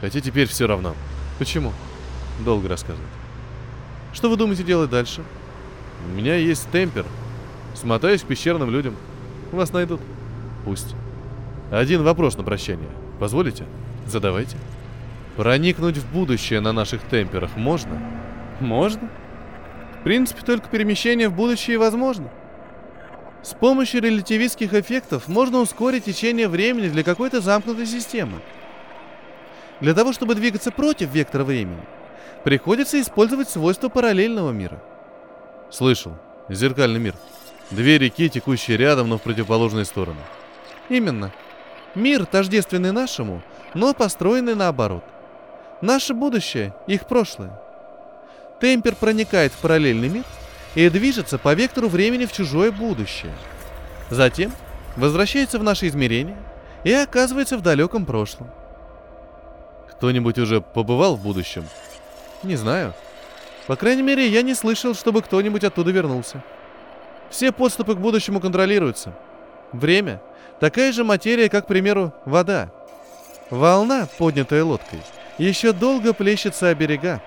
Хотя 0.00 0.20
теперь 0.20 0.48
все 0.48 0.66
равно. 0.66 0.94
Почему? 1.38 1.72
Долго 2.44 2.68
рассказывать. 2.68 3.08
Что 4.12 4.28
вы 4.28 4.36
думаете 4.36 4.64
делать 4.64 4.90
дальше? 4.90 5.22
У 6.04 6.16
меня 6.16 6.34
есть 6.34 6.68
темпер, 6.70 7.06
Смотаюсь 7.74 8.22
к 8.22 8.26
пещерным 8.26 8.70
людям. 8.70 8.96
Вас 9.50 9.72
найдут. 9.72 10.00
Пусть. 10.64 10.94
Один 11.70 12.02
вопрос 12.02 12.36
на 12.36 12.42
прощание. 12.42 12.88
Позволите? 13.18 13.64
Задавайте. 14.06 14.56
Проникнуть 15.36 15.96
в 15.96 16.12
будущее 16.12 16.60
на 16.60 16.72
наших 16.72 17.02
темперах 17.08 17.56
можно? 17.56 18.00
Можно. 18.60 19.08
В 20.00 20.04
принципе, 20.04 20.42
только 20.42 20.68
перемещение 20.68 21.28
в 21.28 21.34
будущее 21.34 21.78
возможно. 21.78 22.28
С 23.42 23.54
помощью 23.54 24.02
релятивистских 24.02 24.74
эффектов 24.74 25.26
можно 25.26 25.58
ускорить 25.58 26.04
течение 26.04 26.48
времени 26.48 26.88
для 26.88 27.02
какой-то 27.02 27.40
замкнутой 27.40 27.86
системы. 27.86 28.40
Для 29.80 29.94
того, 29.94 30.12
чтобы 30.12 30.34
двигаться 30.34 30.70
против 30.70 31.12
вектора 31.12 31.44
времени, 31.44 31.82
приходится 32.44 33.00
использовать 33.00 33.48
свойства 33.48 33.88
параллельного 33.88 34.52
мира. 34.52 34.82
Слышал. 35.70 36.16
Зеркальный 36.48 37.00
мир. 37.00 37.14
Две 37.70 37.98
реки, 37.98 38.28
текущие 38.28 38.76
рядом, 38.76 39.08
но 39.08 39.18
в 39.18 39.22
противоположные 39.22 39.84
стороны. 39.84 40.20
Именно. 40.88 41.32
Мир 41.94 42.26
тождественный 42.26 42.92
нашему, 42.92 43.42
но 43.74 43.94
построенный 43.94 44.54
наоборот. 44.54 45.04
Наше 45.80 46.14
будущее, 46.14 46.74
их 46.86 47.06
прошлое. 47.06 47.58
Темпер 48.60 48.94
проникает 48.94 49.52
в 49.52 49.58
параллельный 49.58 50.08
мир 50.08 50.24
и 50.74 50.88
движется 50.88 51.38
по 51.38 51.54
вектору 51.54 51.88
времени 51.88 52.26
в 52.26 52.32
чужое 52.32 52.70
будущее. 52.70 53.32
Затем 54.10 54.52
возвращается 54.96 55.58
в 55.58 55.62
наше 55.62 55.88
измерение 55.88 56.36
и 56.84 56.92
оказывается 56.92 57.56
в 57.56 57.62
далеком 57.62 58.06
прошлом. 58.06 58.50
Кто-нибудь 59.90 60.38
уже 60.38 60.60
побывал 60.60 61.16
в 61.16 61.22
будущем? 61.22 61.64
Не 62.42 62.56
знаю. 62.56 62.94
По 63.66 63.76
крайней 63.76 64.02
мере, 64.02 64.28
я 64.28 64.42
не 64.42 64.54
слышал, 64.54 64.94
чтобы 64.94 65.22
кто-нибудь 65.22 65.64
оттуда 65.64 65.90
вернулся. 65.90 66.42
Все 67.30 67.52
подступы 67.52 67.94
к 67.94 67.98
будущему 67.98 68.40
контролируются. 68.40 69.14
Время– 69.72 70.20
такая 70.60 70.92
же 70.92 71.04
материя, 71.04 71.48
как, 71.48 71.64
к 71.64 71.68
примеру, 71.68 72.12
вода. 72.24 72.70
Волна, 73.52 74.08
поднятая 74.16 74.64
лодкой, 74.64 75.00
еще 75.36 75.74
долго 75.74 76.14
плещется 76.14 76.70
о 76.70 76.74
берега. 76.74 77.20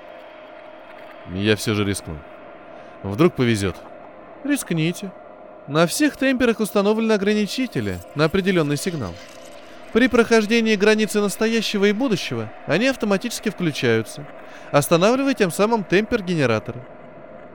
Я 1.31 1.55
все 1.55 1.75
же 1.75 1.85
рискну. 1.85 2.17
Вдруг 3.03 3.35
повезет. 3.35 3.75
Рискните. 4.43 5.11
На 5.67 5.85
всех 5.85 6.17
темперах 6.17 6.61
установлены 6.61 7.13
ограничители 7.13 7.99
на 8.15 8.25
определенный 8.25 8.75
сигнал. 8.75 9.13
При 9.93 10.07
прохождении 10.07 10.75
границы 10.75 11.21
настоящего 11.21 11.85
и 11.85 11.91
будущего 11.91 12.51
они 12.65 12.87
автоматически 12.87 13.49
включаются, 13.49 14.25
останавливая 14.71 15.35
тем 15.35 15.51
самым 15.51 15.83
темпер 15.83 16.23
генератора. 16.23 16.83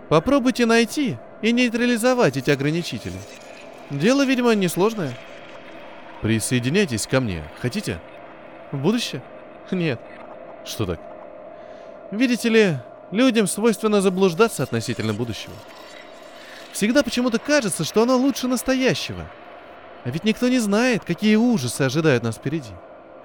Попробуйте 0.08 0.64
найти 0.64 1.18
и 1.42 1.50
нейтрализовать 1.50 2.36
эти 2.36 2.52
ограничители. 2.52 3.18
Дело, 3.90 4.24
видимо, 4.24 4.54
несложное. 4.54 5.12
Присоединяйтесь 6.22 7.08
ко 7.08 7.18
мне. 7.18 7.42
Хотите? 7.60 7.98
В 8.72 8.78
будущее? 8.78 9.22
Нет. 9.70 10.00
Что 10.64 10.86
так? 10.86 11.00
Видите 12.10 12.48
ли, 12.48 12.76
людям 13.10 13.46
свойственно 13.46 14.00
заблуждаться 14.00 14.62
относительно 14.62 15.14
будущего. 15.14 15.54
Всегда 16.72 17.02
почему-то 17.02 17.38
кажется, 17.38 17.84
что 17.84 18.02
оно 18.02 18.16
лучше 18.16 18.46
настоящего. 18.48 19.26
А 20.04 20.10
ведь 20.10 20.24
никто 20.24 20.48
не 20.48 20.58
знает, 20.58 21.04
какие 21.04 21.36
ужасы 21.36 21.82
ожидают 21.82 22.22
нас 22.22 22.36
впереди. 22.36 22.70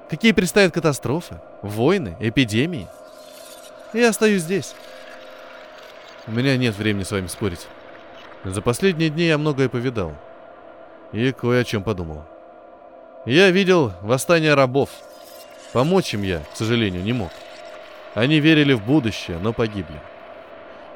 Какие 0.09 0.33
предстоят 0.33 0.73
катастрофы, 0.73 1.39
войны, 1.61 2.15
эпидемии. 2.19 2.87
Я 3.93 4.09
остаюсь 4.09 4.41
здесь. 4.41 4.75
У 6.27 6.31
меня 6.31 6.57
нет 6.57 6.75
времени 6.75 7.03
с 7.03 7.11
вами 7.11 7.27
спорить. 7.27 7.67
За 8.43 8.61
последние 8.61 9.09
дни 9.09 9.25
я 9.25 9.37
многое 9.37 9.69
повидал. 9.69 10.13
И 11.11 11.31
кое 11.31 11.61
о 11.61 11.63
чем 11.63 11.83
подумал. 11.83 12.23
Я 13.25 13.49
видел 13.51 13.93
восстание 14.01 14.53
рабов. 14.53 14.89
Помочь 15.75 16.13
им 16.13 16.23
я, 16.23 16.39
к 16.39 16.55
сожалению, 16.55 17.03
не 17.03 17.11
мог. 17.11 17.31
Они 18.13 18.39
верили 18.39 18.71
в 18.71 18.85
будущее, 18.85 19.39
но 19.39 19.51
погибли. 19.51 19.99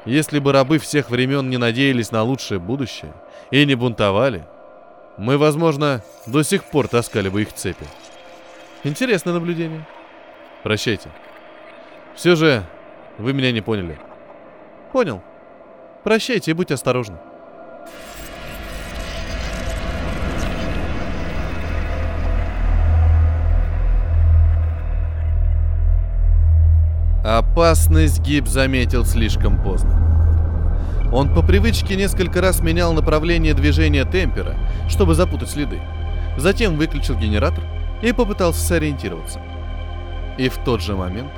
Если 0.06 0.38
бы 0.38 0.52
рабы 0.52 0.78
всех 0.78 1.10
времен 1.10 1.50
не 1.50 1.58
надеялись 1.58 2.12
на 2.12 2.22
лучшее 2.22 2.60
будущее 2.60 3.12
и 3.50 3.66
не 3.66 3.74
бунтовали, 3.74 4.42
мы, 5.18 5.36
возможно, 5.36 6.02
до 6.24 6.42
сих 6.42 6.64
пор 6.64 6.88
таскали 6.88 7.28
бы 7.28 7.42
их 7.42 7.52
цепи. 7.52 7.84
Интересное 8.82 9.34
наблюдение. 9.34 9.86
Прощайте. 10.62 11.10
Все 12.14 12.34
же 12.34 12.64
вы 13.18 13.34
меня 13.34 13.52
не 13.52 13.60
поняли. 13.60 13.98
Понял. 14.92 15.22
Прощайте 16.04 16.52
и 16.52 16.54
будьте 16.54 16.72
осторожны. 16.72 17.18
Опасность 27.24 28.20
Гиб 28.20 28.48
заметил 28.48 29.04
слишком 29.04 29.62
поздно. 29.62 31.10
Он 31.12 31.34
по 31.34 31.42
привычке 31.42 31.94
несколько 31.94 32.40
раз 32.40 32.60
менял 32.60 32.94
направление 32.94 33.52
движения 33.52 34.06
темпера, 34.06 34.56
чтобы 34.88 35.14
запутать 35.14 35.50
следы. 35.50 35.82
Затем 36.38 36.78
выключил 36.78 37.16
генератор 37.16 37.62
и 38.02 38.12
попытался 38.12 38.60
сориентироваться. 38.60 39.38
И 40.38 40.48
в 40.48 40.56
тот 40.64 40.80
же 40.80 40.96
момент, 40.96 41.30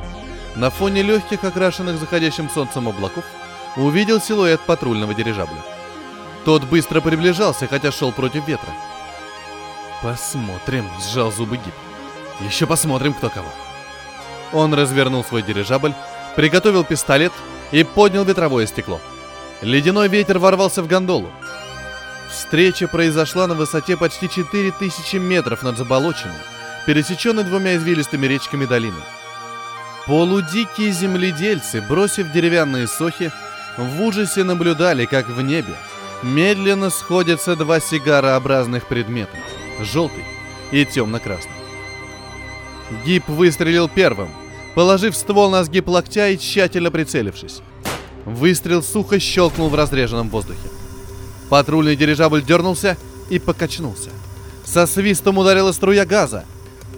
на 0.54 0.70
фоне 0.70 1.02
легких, 1.02 1.42
окрашенных 1.42 1.98
заходящим 1.98 2.48
солнцем 2.48 2.86
облаков, 2.86 3.24
увидел 3.76 4.20
силуэт 4.20 4.60
патрульного 4.60 5.14
дирижабля. 5.14 5.62
Тот 6.44 6.62
быстро 6.64 7.00
приближался, 7.00 7.66
хотя 7.66 7.90
шел 7.90 8.12
против 8.12 8.46
ветра. 8.46 8.70
«Посмотрим»,— 10.00 10.84
сжал 11.00 11.32
зубы 11.32 11.56
Гиб. 11.56 11.74
«Еще 12.46 12.66
посмотрим, 12.68 13.14
кто 13.14 13.30
кого». 13.30 13.48
Он 14.52 14.74
развернул 14.74 15.24
свой 15.24 15.42
дирижабль, 15.42 15.94
приготовил 16.36 16.84
пистолет 16.84 17.32
и 17.70 17.84
поднял 17.84 18.24
ветровое 18.24 18.66
стекло. 18.66 19.00
Ледяной 19.62 20.08
ветер 20.08 20.38
ворвался 20.38 20.82
в 20.82 20.88
гондолу. 20.88 21.30
Встреча 22.30 22.88
произошла 22.88 23.46
на 23.46 23.54
высоте 23.54 23.96
почти 23.96 24.28
4000 24.28 25.16
метров 25.16 25.62
над 25.62 25.76
заболоченной, 25.76 26.34
пересеченной 26.86 27.44
двумя 27.44 27.76
извилистыми 27.76 28.26
речками 28.26 28.64
долины. 28.64 29.00
Полудикие 30.06 30.90
земледельцы, 30.90 31.80
бросив 31.80 32.32
деревянные 32.32 32.88
сохи, 32.88 33.30
в 33.76 34.02
ужасе 34.02 34.42
наблюдали, 34.44 35.04
как 35.04 35.28
в 35.28 35.40
небе 35.42 35.74
медленно 36.22 36.90
сходятся 36.90 37.56
два 37.56 37.80
сигарообразных 37.80 38.86
предмета— 38.86 39.36
желтый 39.80 40.24
и 40.70 40.84
темно-красный. 40.84 41.52
Гип 43.04 43.28
выстрелил 43.28 43.88
первым, 43.88 44.30
положив 44.74 45.16
ствол 45.16 45.50
на 45.50 45.64
сгиб 45.64 45.88
локтя 45.88 46.28
и 46.28 46.38
тщательно 46.38 46.90
прицелившись. 46.90 47.60
Выстрел 48.24 48.82
сухо 48.82 49.18
щелкнул 49.18 49.68
в 49.68 49.74
разреженном 49.74 50.28
воздухе. 50.28 50.68
Патрульный 51.48 51.96
дирижабль 51.96 52.42
дернулся 52.42 52.96
и 53.30 53.38
покачнулся. 53.38 54.10
Со 54.64 54.86
свистом 54.86 55.38
ударила 55.38 55.72
струя 55.72 56.04
газа. 56.04 56.44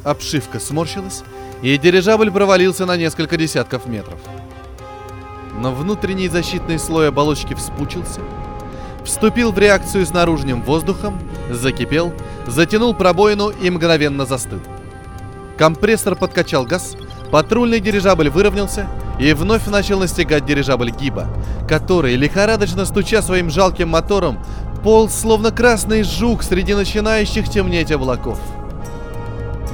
Обшивка 0.05 0.61
сморщилась, 0.61 1.23
и 1.63 1.79
дирижабль 1.79 2.31
провалился 2.31 2.85
на 2.85 2.97
несколько 2.97 3.37
десятков 3.37 3.87
метров. 3.87 4.21
Но 5.59 5.73
внутренний 5.73 6.29
защитный 6.29 6.79
слой 6.79 7.09
оболочки 7.09 7.55
вспучился, 7.55 8.21
вступил 9.05 9.51
в 9.51 9.59
реакцию 9.59 10.05
с 10.05 10.13
наружным 10.13 10.63
воздухом, 10.63 11.19
закипел, 11.51 12.13
затянул 12.47 12.93
пробоину 12.95 13.49
и 13.49 13.71
мгновенно 13.71 14.27
застыл. 14.27 14.61
Компрессор 15.57 16.17
подкачал 16.17 16.67
газ, 16.67 16.97
патрульный 17.35 17.81
дирижабль 17.81 18.29
выровнялся 18.31 18.87
и 19.19 19.33
вновь 19.33 19.67
начал 19.67 19.99
настигать 19.99 20.47
дирижабль 20.47 20.93
Гиба, 20.93 21.27
который, 21.69 22.15
лихорадочно 22.15 22.85
стуча 22.85 23.23
своим 23.23 23.51
жалким 23.51 23.89
мотором, 23.89 24.39
полз 24.85 25.13
словно 25.13 25.51
красный 25.51 26.05
жук 26.05 26.45
среди 26.45 26.75
начинающих 26.75 27.51
темнеть 27.51 27.91
облаков. 27.91 28.39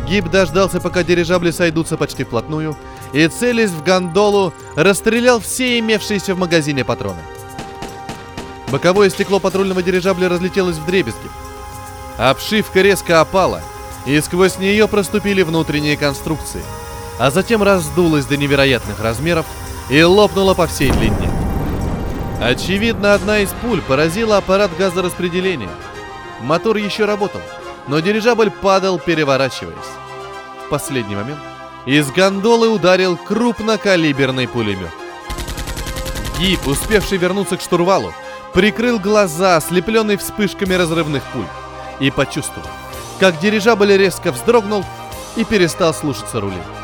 Гиб 0.08 0.30
дождался, 0.30 0.80
пока 0.80 1.02
дирижабли 1.02 1.50
сойдутся 1.50 1.98
почти 1.98 2.24
вплотную, 2.24 2.78
и, 3.12 3.28
целясь 3.28 3.72
в 3.72 3.84
гондолу, 3.84 4.54
расстрелял 4.74 5.38
все 5.38 5.78
имевшиеся 5.80 6.34
в 6.34 6.38
магазине 6.38 6.82
патроны. 6.82 7.20
Боковое 8.72 9.10
стекло 9.10 9.38
патрульного 9.38 9.82
дирижабля 9.82 10.30
разлетелось 10.30 10.78
в 10.78 10.86
дребезги. 10.86 11.28
Обшивка 12.16 12.80
резко 12.80 13.20
опала, 13.20 13.60
и 14.06 14.18
сквозь 14.22 14.58
нее 14.58 14.88
проступили 14.88 15.42
внутренние 15.42 15.98
конструкции– 15.98 16.62
а 17.20 17.30
затем 17.30 17.62
раздулась 17.62 18.24
до 18.24 18.38
невероятных 18.38 18.98
размеров 18.98 19.44
и 19.90 20.02
лопнула 20.02 20.54
по 20.54 20.66
всей 20.66 20.90
длине. 20.90 21.30
Очевидно, 22.40 23.12
одна 23.12 23.40
из 23.40 23.50
пуль 23.60 23.82
поразила 23.82 24.38
аппарат 24.38 24.70
газораспределения. 24.78 25.68
Мотор 26.40 26.78
еще 26.78 27.04
работал, 27.04 27.42
но 27.88 28.00
дирижабль 28.00 28.50
падал, 28.50 28.98
переворачиваясь. 28.98 29.76
В 30.64 30.70
последний 30.70 31.14
момент 31.14 31.40
из 31.84 32.10
гондолы 32.10 32.70
ударил 32.70 33.18
крупнокалиберный 33.18 34.48
пулемет. 34.48 34.88
Гип, 36.38 36.66
успевший 36.66 37.18
вернуться 37.18 37.58
к 37.58 37.60
штурвалу, 37.60 38.14
прикрыл 38.54 38.98
глаза, 38.98 39.56
ослепленный 39.56 40.16
вспышками 40.16 40.72
разрывных 40.72 41.22
пуль, 41.34 41.44
и 41.98 42.10
почувствовал, 42.10 42.66
как 43.18 43.38
дирижабль 43.40 43.92
резко 43.92 44.32
вздрогнул 44.32 44.86
и 45.36 45.44
перестал 45.44 45.92
слушаться 45.92 46.40
руля. 46.40 46.79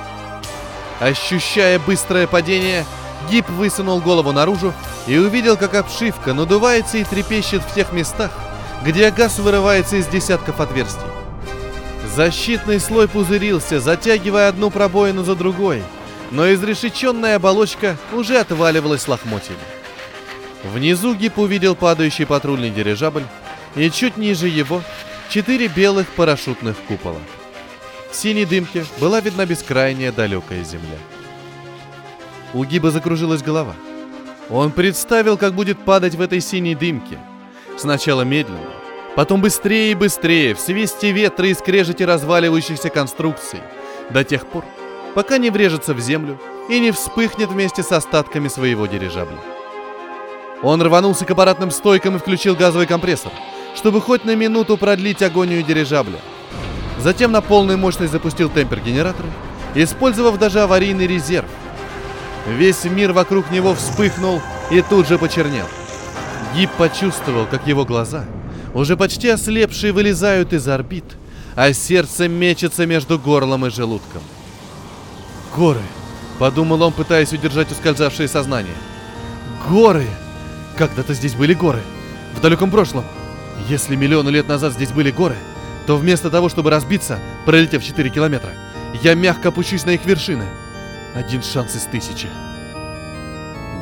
Ощущая 1.01 1.79
быстрое 1.79 2.27
падение, 2.27 2.85
Гип 3.31 3.49
высунул 3.51 4.01
голову 4.01 4.33
наружу 4.33 4.73
и 5.07 5.19
увидел, 5.19 5.57
как 5.57 5.75
обшивка 5.75 6.33
надувается 6.33 6.99
и 6.99 7.05
трепещет 7.05 7.63
в 7.63 7.75
тех 7.75 7.93
местах, 7.93 8.31
где 8.85 9.11
газ 9.11 9.39
вырывается 9.39 9.97
из 9.97 10.07
десятков 10.07 10.61
отверстий. 10.61 11.07
Защитный 12.15 12.81
слой 12.81 13.09
пузырился, 13.09 13.81
затягивая 13.81 14.49
одну 14.49 14.71
пробоину 14.71 15.23
за 15.23 15.35
другой, 15.35 15.83
но 16.31 16.51
изрешеченная 16.53 17.37
оболочка 17.37 17.97
уже 18.13 18.39
отваливалась 18.39 19.07
лохмотьями. 19.07 19.59
Внизу 20.65 21.15
Гип 21.15 21.39
увидел 21.39 21.75
падающий 21.75 22.27
патрульный 22.27 22.71
дирижабль, 22.71 23.25
и 23.75 23.91
чуть 23.91 24.17
ниже 24.17 24.49
его 24.49 24.83
четыре 25.29 25.69
белых 25.69 26.09
парашютных 26.09 26.77
купола. 26.89 27.21
В 28.17 28.19
синей 28.19 28.47
дымке 28.47 28.87
была 28.99 29.21
видна 29.21 29.45
бескрайняя 29.45 30.11
далекая 30.11 30.65
земля. 30.65 30.97
У 32.55 32.65
Гиба 32.65 32.91
закружилась 32.91 33.43
голова. 33.43 33.75
Он 34.49 34.73
представил, 34.73 35.37
как 35.37 35.53
будет 35.53 35.79
падать 35.85 36.15
в 36.15 36.23
этой 36.23 36.41
синей 36.41 36.75
дымке. 36.75 37.19
Сначала 37.77 38.23
медленно, 38.23 38.71
потом 39.17 39.43
быстрее 39.43 39.93
и 39.93 39.95
быстрее, 39.95 40.55
в 40.55 40.61
свисте 40.61 41.13
ветра 41.13 41.47
и 41.47 41.53
скрежете 41.53 42.07
разваливающихся 42.07 42.89
конструкций, 42.89 43.61
до 44.09 44.25
тех 44.25 44.47
пор, 44.47 44.65
пока 45.15 45.37
не 45.37 45.51
врежется 45.51 45.93
в 45.93 46.01
землю 46.01 46.41
и 46.71 46.81
не 46.81 46.93
вспыхнет 46.93 47.51
вместе 47.51 47.83
с 47.83 47.93
остатками 47.93 48.49
своего 48.49 48.87
дирижабля. 48.87 49.37
Он 50.63 50.81
рванулся 50.81 51.27
к 51.27 51.31
аппаратным 51.33 51.71
стойкам 51.71 52.17
и 52.17 52.19
включил 52.19 52.57
газовый 52.57 52.87
компрессор, 52.87 53.33
чтобы 53.75 54.01
хоть 54.01 54.25
на 54.25 54.35
минуту 54.35 54.79
продлить 54.79 55.21
агонию 55.21 55.63
дирижабля– 55.63 56.19
Затем 57.07 57.31
на 57.31 57.41
полную 57.41 57.79
мощность 57.79 58.11
запустил 58.11 58.51
темпер-генераторы, 58.51 59.29
использовав 59.77 60.41
даже 60.41 60.63
аварийный 60.63 61.07
резерв. 61.07 61.47
Весь 62.49 62.83
мир 62.83 63.13
вокруг 63.13 63.49
него 63.53 63.77
вспыхнул 63.77 64.43
и 64.73 64.83
тут 64.83 65.07
же 65.07 65.17
почернел. 65.17 65.67
Гиб 66.57 66.69
почувствовал, 66.73 67.47
как 67.47 67.65
его 67.69 67.85
глаза, 67.85 68.25
уже 68.75 68.97
почти 68.97 69.29
ослепшие, 69.29 69.93
вылезают 69.93 70.53
из 70.53 70.67
орбит, 70.67 71.05
а 71.55 71.73
сердце 71.73 72.27
мечется 72.27 72.87
между 72.87 73.21
горлом 73.21 73.67
и 73.67 73.71
желудком. 73.71 74.23
«Горы!»— 75.55 75.83
подумал 76.41 76.83
он, 76.83 76.93
пытаясь 76.93 77.33
удержать 77.33 77.71
ускользавшее 77.71 78.27
сознание. 78.27 78.75
«Горы! 79.69 80.09
Когда-то 80.77 81.15
здесь 81.15 81.37
были 81.37 81.55
горы. 81.55 81.83
В 82.35 82.41
далеком 82.41 82.73
прошлом. 82.73 83.05
Если 83.69 83.95
миллионы 83.95 84.31
лет 84.31 84.49
назад 84.49 84.73
здесь 84.73 84.91
были 84.91 85.13
горы, 85.13 85.37
то 85.87 85.97
вместо 85.97 86.31
того, 86.31 86.49
чтобы 86.49 86.71
разбиться, 86.71 87.21
пролетев 87.45 87.85
4 87.85 88.11
километра, 88.11 88.51
я 89.03 89.15
мягко 89.15 89.49
опущусь 89.49 89.85
на 89.85 89.91
их 89.91 90.05
вершины. 90.05 90.45
Один 91.15 91.43
шанс 91.43 91.77
из 91.77 91.85
тысячи. 91.85 92.29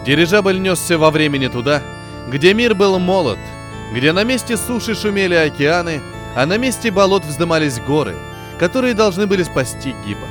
Дирижабль 0.04 0.60
несся 0.60 0.98
во 0.98 1.10
времени 1.10 1.48
туда, 1.48 1.82
где 2.28 2.52
мир 2.52 2.74
был 2.74 2.98
молод, 2.98 3.38
где 3.92 4.12
на 4.12 4.22
месте 4.24 4.56
суши 4.56 4.94
шумели 4.94 5.34
океаны, 5.34 6.02
а 6.36 6.46
на 6.46 6.58
месте 6.58 6.90
болот 6.90 7.24
вздымались 7.24 7.80
горы, 7.80 8.14
которые 8.58 8.94
должны 8.94 9.26
были 9.26 9.42
спасти 9.42 9.94
Гиба. 10.04 10.28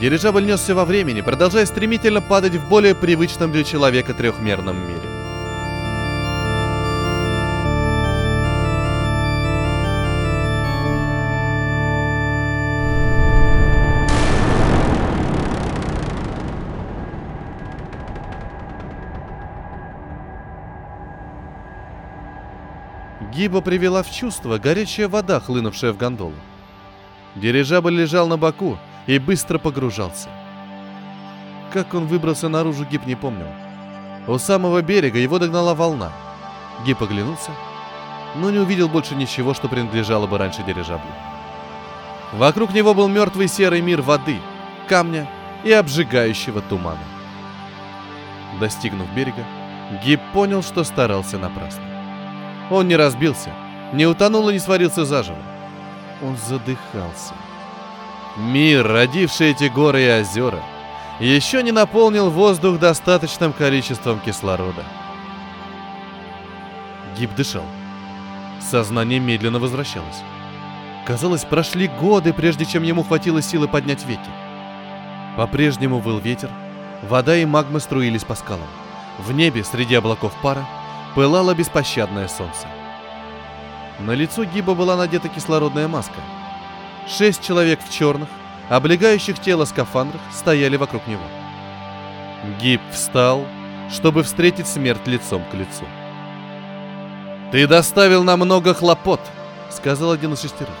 Дирижабль 0.00 0.44
несся 0.44 0.74
во 0.74 0.84
времени, 0.84 1.22
продолжая 1.22 1.64
стремительно 1.64 2.20
падать 2.20 2.54
в 2.54 2.68
более 2.68 2.94
привычном 2.94 3.50
для 3.50 3.64
человека 3.64 4.12
трехмерном 4.12 4.76
мире. 4.86 5.15
Гиба 23.36 23.60
привела 23.60 24.02
в 24.02 24.10
чувство 24.10 24.56
горячая 24.56 25.08
вода, 25.08 25.40
хлынувшая 25.40 25.92
в 25.92 25.98
гондолу. 25.98 26.32
Дирижабль 27.34 27.94
лежал 27.94 28.26
на 28.28 28.38
боку 28.38 28.78
и 29.06 29.18
быстро 29.18 29.58
погружался. 29.58 30.30
Как 31.70 31.92
он 31.92 32.06
выбрался 32.06 32.48
наружу, 32.48 32.86
Гиб 32.86 33.04
не 33.04 33.14
помнил. 33.14 33.48
У 34.26 34.38
самого 34.38 34.80
берега 34.80 35.18
его 35.18 35.38
догнала 35.38 35.74
волна. 35.74 36.12
Гиб 36.86 37.02
оглянулся, 37.02 37.50
но 38.36 38.50
не 38.50 38.58
увидел 38.58 38.88
больше 38.88 39.14
ничего, 39.14 39.52
что 39.52 39.68
принадлежало 39.68 40.26
бы 40.26 40.38
раньше 40.38 40.62
дирижаблю. 40.62 41.12
Вокруг 42.32 42.72
него 42.72 42.94
был 42.94 43.06
мертвый 43.06 43.48
серый 43.48 43.82
мир 43.82 44.00
воды, 44.00 44.38
камня 44.88 45.28
и 45.62 45.72
обжигающего 45.72 46.62
тумана. 46.62 47.04
Достигнув 48.60 49.12
берега, 49.14 49.44
Гиб 50.02 50.20
понял, 50.32 50.62
что 50.62 50.84
старался 50.84 51.36
напрасно. 51.38 51.95
Он 52.70 52.88
не 52.88 52.96
разбился, 52.96 53.50
не 53.92 54.06
утонул 54.06 54.48
и 54.48 54.52
не 54.52 54.58
сварился 54.58 55.04
заживо. 55.04 55.38
Он 56.22 56.36
задыхался. 56.36 57.34
Мир, 58.36 58.86
родивший 58.86 59.52
эти 59.52 59.64
горы 59.64 60.02
и 60.02 60.20
озера, 60.20 60.62
еще 61.20 61.62
не 61.62 61.72
наполнил 61.72 62.30
воздух 62.30 62.78
достаточным 62.78 63.52
количеством 63.52 64.20
кислорода. 64.20 64.84
Гиб 67.16 67.34
дышал. 67.34 67.64
Сознание 68.60 69.20
медленно 69.20 69.58
возвращалось. 69.58 70.22
Казалось, 71.06 71.44
прошли 71.44 71.86
годы, 71.86 72.32
прежде 72.32 72.64
чем 72.64 72.82
ему 72.82 73.04
хватило 73.04 73.40
силы 73.40 73.68
поднять 73.68 74.04
веки. 74.04 74.28
По-прежнему 75.36 76.00
выл 76.00 76.18
ветер, 76.18 76.50
вода 77.08 77.36
и 77.36 77.44
магма 77.44 77.78
струились 77.78 78.24
по 78.24 78.34
скалам. 78.34 78.68
В 79.18 79.32
небе, 79.32 79.64
среди 79.64 79.94
облаков 79.94 80.34
пара, 80.42 80.66
пылало 81.16 81.54
беспощадное 81.54 82.28
солнце. 82.28 82.66
На 84.00 84.10
лицо 84.10 84.44
Гиба 84.44 84.74
была 84.74 84.96
надета 84.96 85.30
кислородная 85.30 85.88
маска. 85.88 86.20
Шесть 87.08 87.42
человек 87.42 87.80
в 87.82 87.90
черных, 87.90 88.28
облегающих 88.68 89.40
тело 89.40 89.64
скафандрах, 89.64 90.20
стояли 90.30 90.76
вокруг 90.76 91.06
него. 91.06 91.22
Гиб 92.60 92.82
встал, 92.92 93.46
чтобы 93.90 94.24
встретить 94.24 94.66
смерть 94.66 95.06
лицом 95.06 95.42
к 95.50 95.54
лицу. 95.54 95.86
«Ты 97.50 97.66
доставил 97.66 98.22
нам 98.22 98.40
много 98.40 98.74
хлопот»,— 98.74 99.20
сказал 99.70 100.12
один 100.12 100.34
из 100.34 100.42
шестерых. 100.42 100.74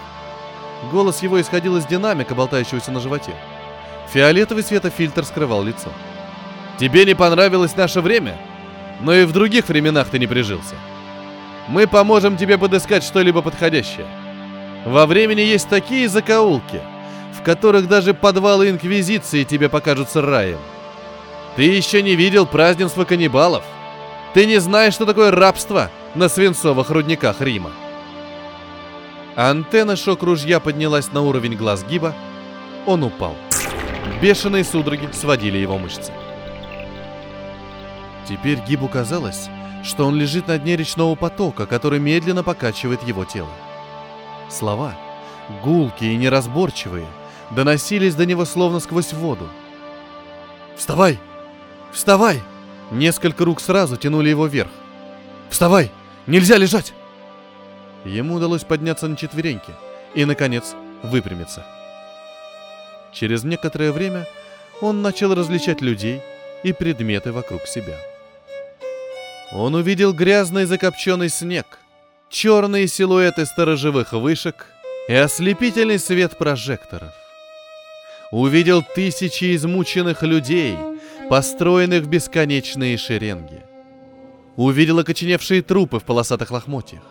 Голос 0.92 1.22
его 1.22 1.40
исходил 1.40 1.78
из 1.78 1.86
динамика, 1.86 2.34
болтающегося 2.34 2.92
на 2.92 3.00
животе. 3.00 3.32
Фиолетовый 4.12 4.64
светофильтр 4.64 5.24
скрывал 5.24 5.62
лицо. 5.62 5.88
«Тебе 6.78 7.06
не 7.06 7.14
понравилось 7.14 7.74
наше 7.74 8.02
время? 8.02 8.36
Но 9.00 9.14
и 9.14 9.24
в 9.24 9.32
других 9.32 9.68
временах 9.68 10.08
ты 10.08 10.18
не 10.18 10.26
прижился. 10.26 10.74
Мы 11.68 11.86
поможем 11.86 12.36
тебе 12.36 12.58
подыскать 12.58 13.04
что-либо 13.04 13.42
подходящее. 13.42 14.06
Во 14.84 15.06
времени 15.06 15.40
есть 15.40 15.68
такие 15.68 16.08
закоулки, 16.08 16.80
в 17.36 17.42
которых 17.42 17.88
даже 17.88 18.14
подвалы 18.14 18.70
Инквизиции 18.70 19.44
тебе 19.44 19.68
покажутся 19.68 20.22
раем. 20.22 20.58
Ты 21.56 21.64
еще 21.64 22.02
не 22.02 22.14
видел 22.14 22.46
празднества 22.46 23.04
каннибалов. 23.04 23.64
Ты 24.34 24.46
не 24.46 24.58
знаешь, 24.60 24.94
что 24.94 25.06
такое 25.06 25.30
рабство 25.30 25.90
на 26.14 26.28
свинцовых 26.28 26.90
рудниках 26.90 27.40
Рима. 27.40 27.72
Антенна 29.34 29.96
шок-ружья 29.96 30.60
поднялась 30.60 31.12
на 31.12 31.22
уровень 31.22 31.56
глаз 31.56 31.84
Гиба. 31.84 32.14
Он 32.86 33.02
упал. 33.02 33.34
Бешеные 34.22 34.64
судороги 34.64 35.08
сводили 35.12 35.58
его 35.58 35.78
мышцы. 35.78 36.12
Теперь 38.28 38.58
Гибу 38.60 38.88
казалось, 38.88 39.48
что 39.84 40.04
он 40.04 40.16
лежит 40.16 40.48
на 40.48 40.58
дне 40.58 40.76
речного 40.76 41.14
потока, 41.14 41.66
который 41.66 42.00
медленно 42.00 42.42
покачивает 42.42 43.02
его 43.04 43.24
тело. 43.24 43.50
Слова, 44.50 44.96
гулкие 45.62 46.14
и 46.14 46.16
неразборчивые, 46.16 47.06
доносились 47.50 48.16
до 48.16 48.26
него 48.26 48.44
словно 48.44 48.80
сквозь 48.80 49.12
воду. 49.12 49.48
«Вставай! 50.76 51.18
Вставай!» 51.92 52.42
Несколько 52.90 53.44
рук 53.44 53.60
сразу 53.60 53.96
тянули 53.96 54.28
его 54.28 54.46
вверх. 54.46 54.70
«Вставай! 55.50 55.90
Нельзя 56.26 56.56
лежать!» 56.56 56.92
Ему 58.04 58.34
удалось 58.34 58.64
подняться 58.64 59.08
на 59.08 59.16
четвереньки 59.16 59.72
и, 60.14 60.24
наконец, 60.24 60.74
выпрямиться. 61.02 61.64
Через 63.12 63.44
некоторое 63.44 63.92
время 63.92 64.26
он 64.80 65.02
начал 65.02 65.34
различать 65.34 65.80
людей 65.80 66.20
и 66.62 66.72
предметы 66.72 67.32
вокруг 67.32 67.66
себя. 67.66 67.96
Он 69.52 69.74
увидел 69.74 70.12
грязный 70.12 70.64
закопченный 70.64 71.28
снег, 71.28 71.78
черные 72.28 72.88
силуэты 72.88 73.46
сторожевых 73.46 74.12
вышек 74.12 74.66
и 75.08 75.14
ослепительный 75.14 75.98
свет 75.98 76.36
прожекторов. 76.36 77.12
Увидел 78.32 78.82
тысячи 78.82 79.54
измученных 79.54 80.22
людей, 80.22 80.76
построенных 81.30 82.02
в 82.02 82.08
бесконечные 82.08 82.98
шеренги. 82.98 83.62
Увидел 84.56 84.98
окоченевшие 84.98 85.62
трупы 85.62 86.00
в 86.00 86.04
полосатых 86.04 86.50
лохмотьях. 86.50 87.02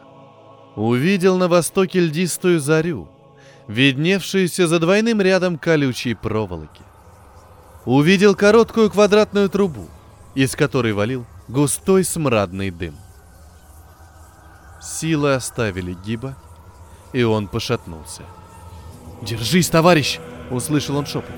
Увидел 0.76 1.38
на 1.38 1.48
востоке 1.48 2.02
льдистую 2.02 2.60
зарю, 2.60 3.08
видневшуюся 3.70 4.68
за 4.68 4.80
двойным 4.80 5.22
рядом 5.22 5.58
колючей 5.58 6.16
проволоки. 6.16 6.82
Увидел 7.86 8.36
короткую 8.36 8.90
квадратную 8.90 9.48
трубу, 9.48 9.88
из 10.34 10.54
которой 10.56 10.92
валил 10.92 11.26
густой 11.48 12.04
смрадный 12.04 12.72
дым. 12.72 12.96
Силы 14.82 15.34
оставили 15.34 15.94
Гиба, 15.94 16.36
и 17.14 17.24
он 17.24 17.48
пошатнулся. 17.48 18.24
«Держись, 19.22 19.70
товарищ!»— 19.70 20.20
услышал 20.52 20.98
он 20.98 21.06
шепот. 21.06 21.32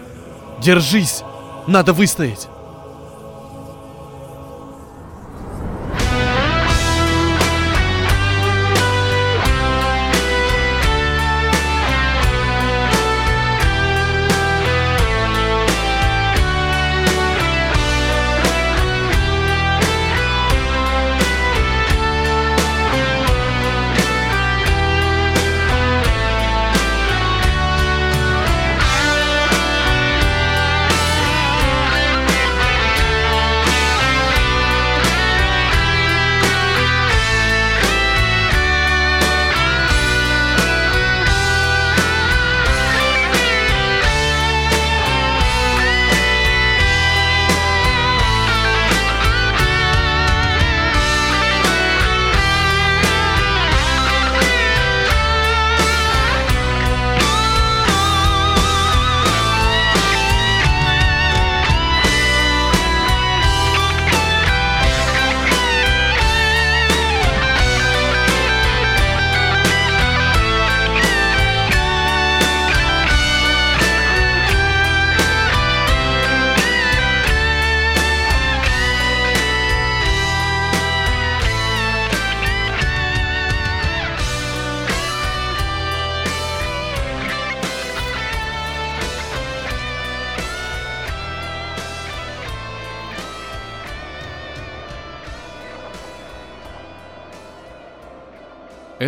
«Держись! 0.62 1.24
Надо 1.68 1.94
выстоять!» 1.94 2.50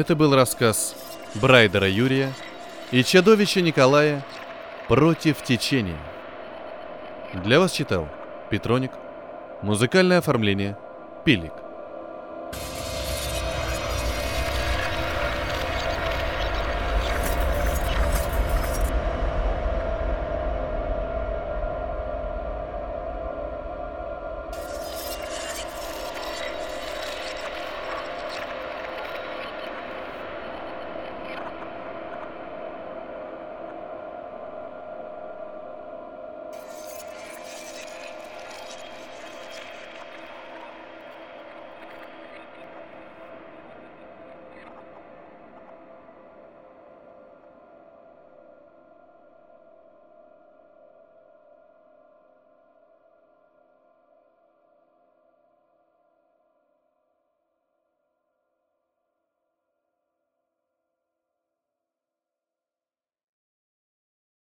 Это 0.10 0.16
был 0.16 0.34
рассказ 0.34 0.96
Брайдера 1.36 1.88
Юрия 1.88 2.34
и 2.90 3.04
чудовища 3.04 3.62
Николая 3.62 4.26
«Против 4.88 5.44
течения». 5.44 6.00
Для 7.36 7.60
вас 7.60 7.74
читал 7.74 8.08
Петроник. 8.50 8.90
Музыкальное 9.62 10.18
оформление 10.18 10.80
Пилик. 11.26 11.54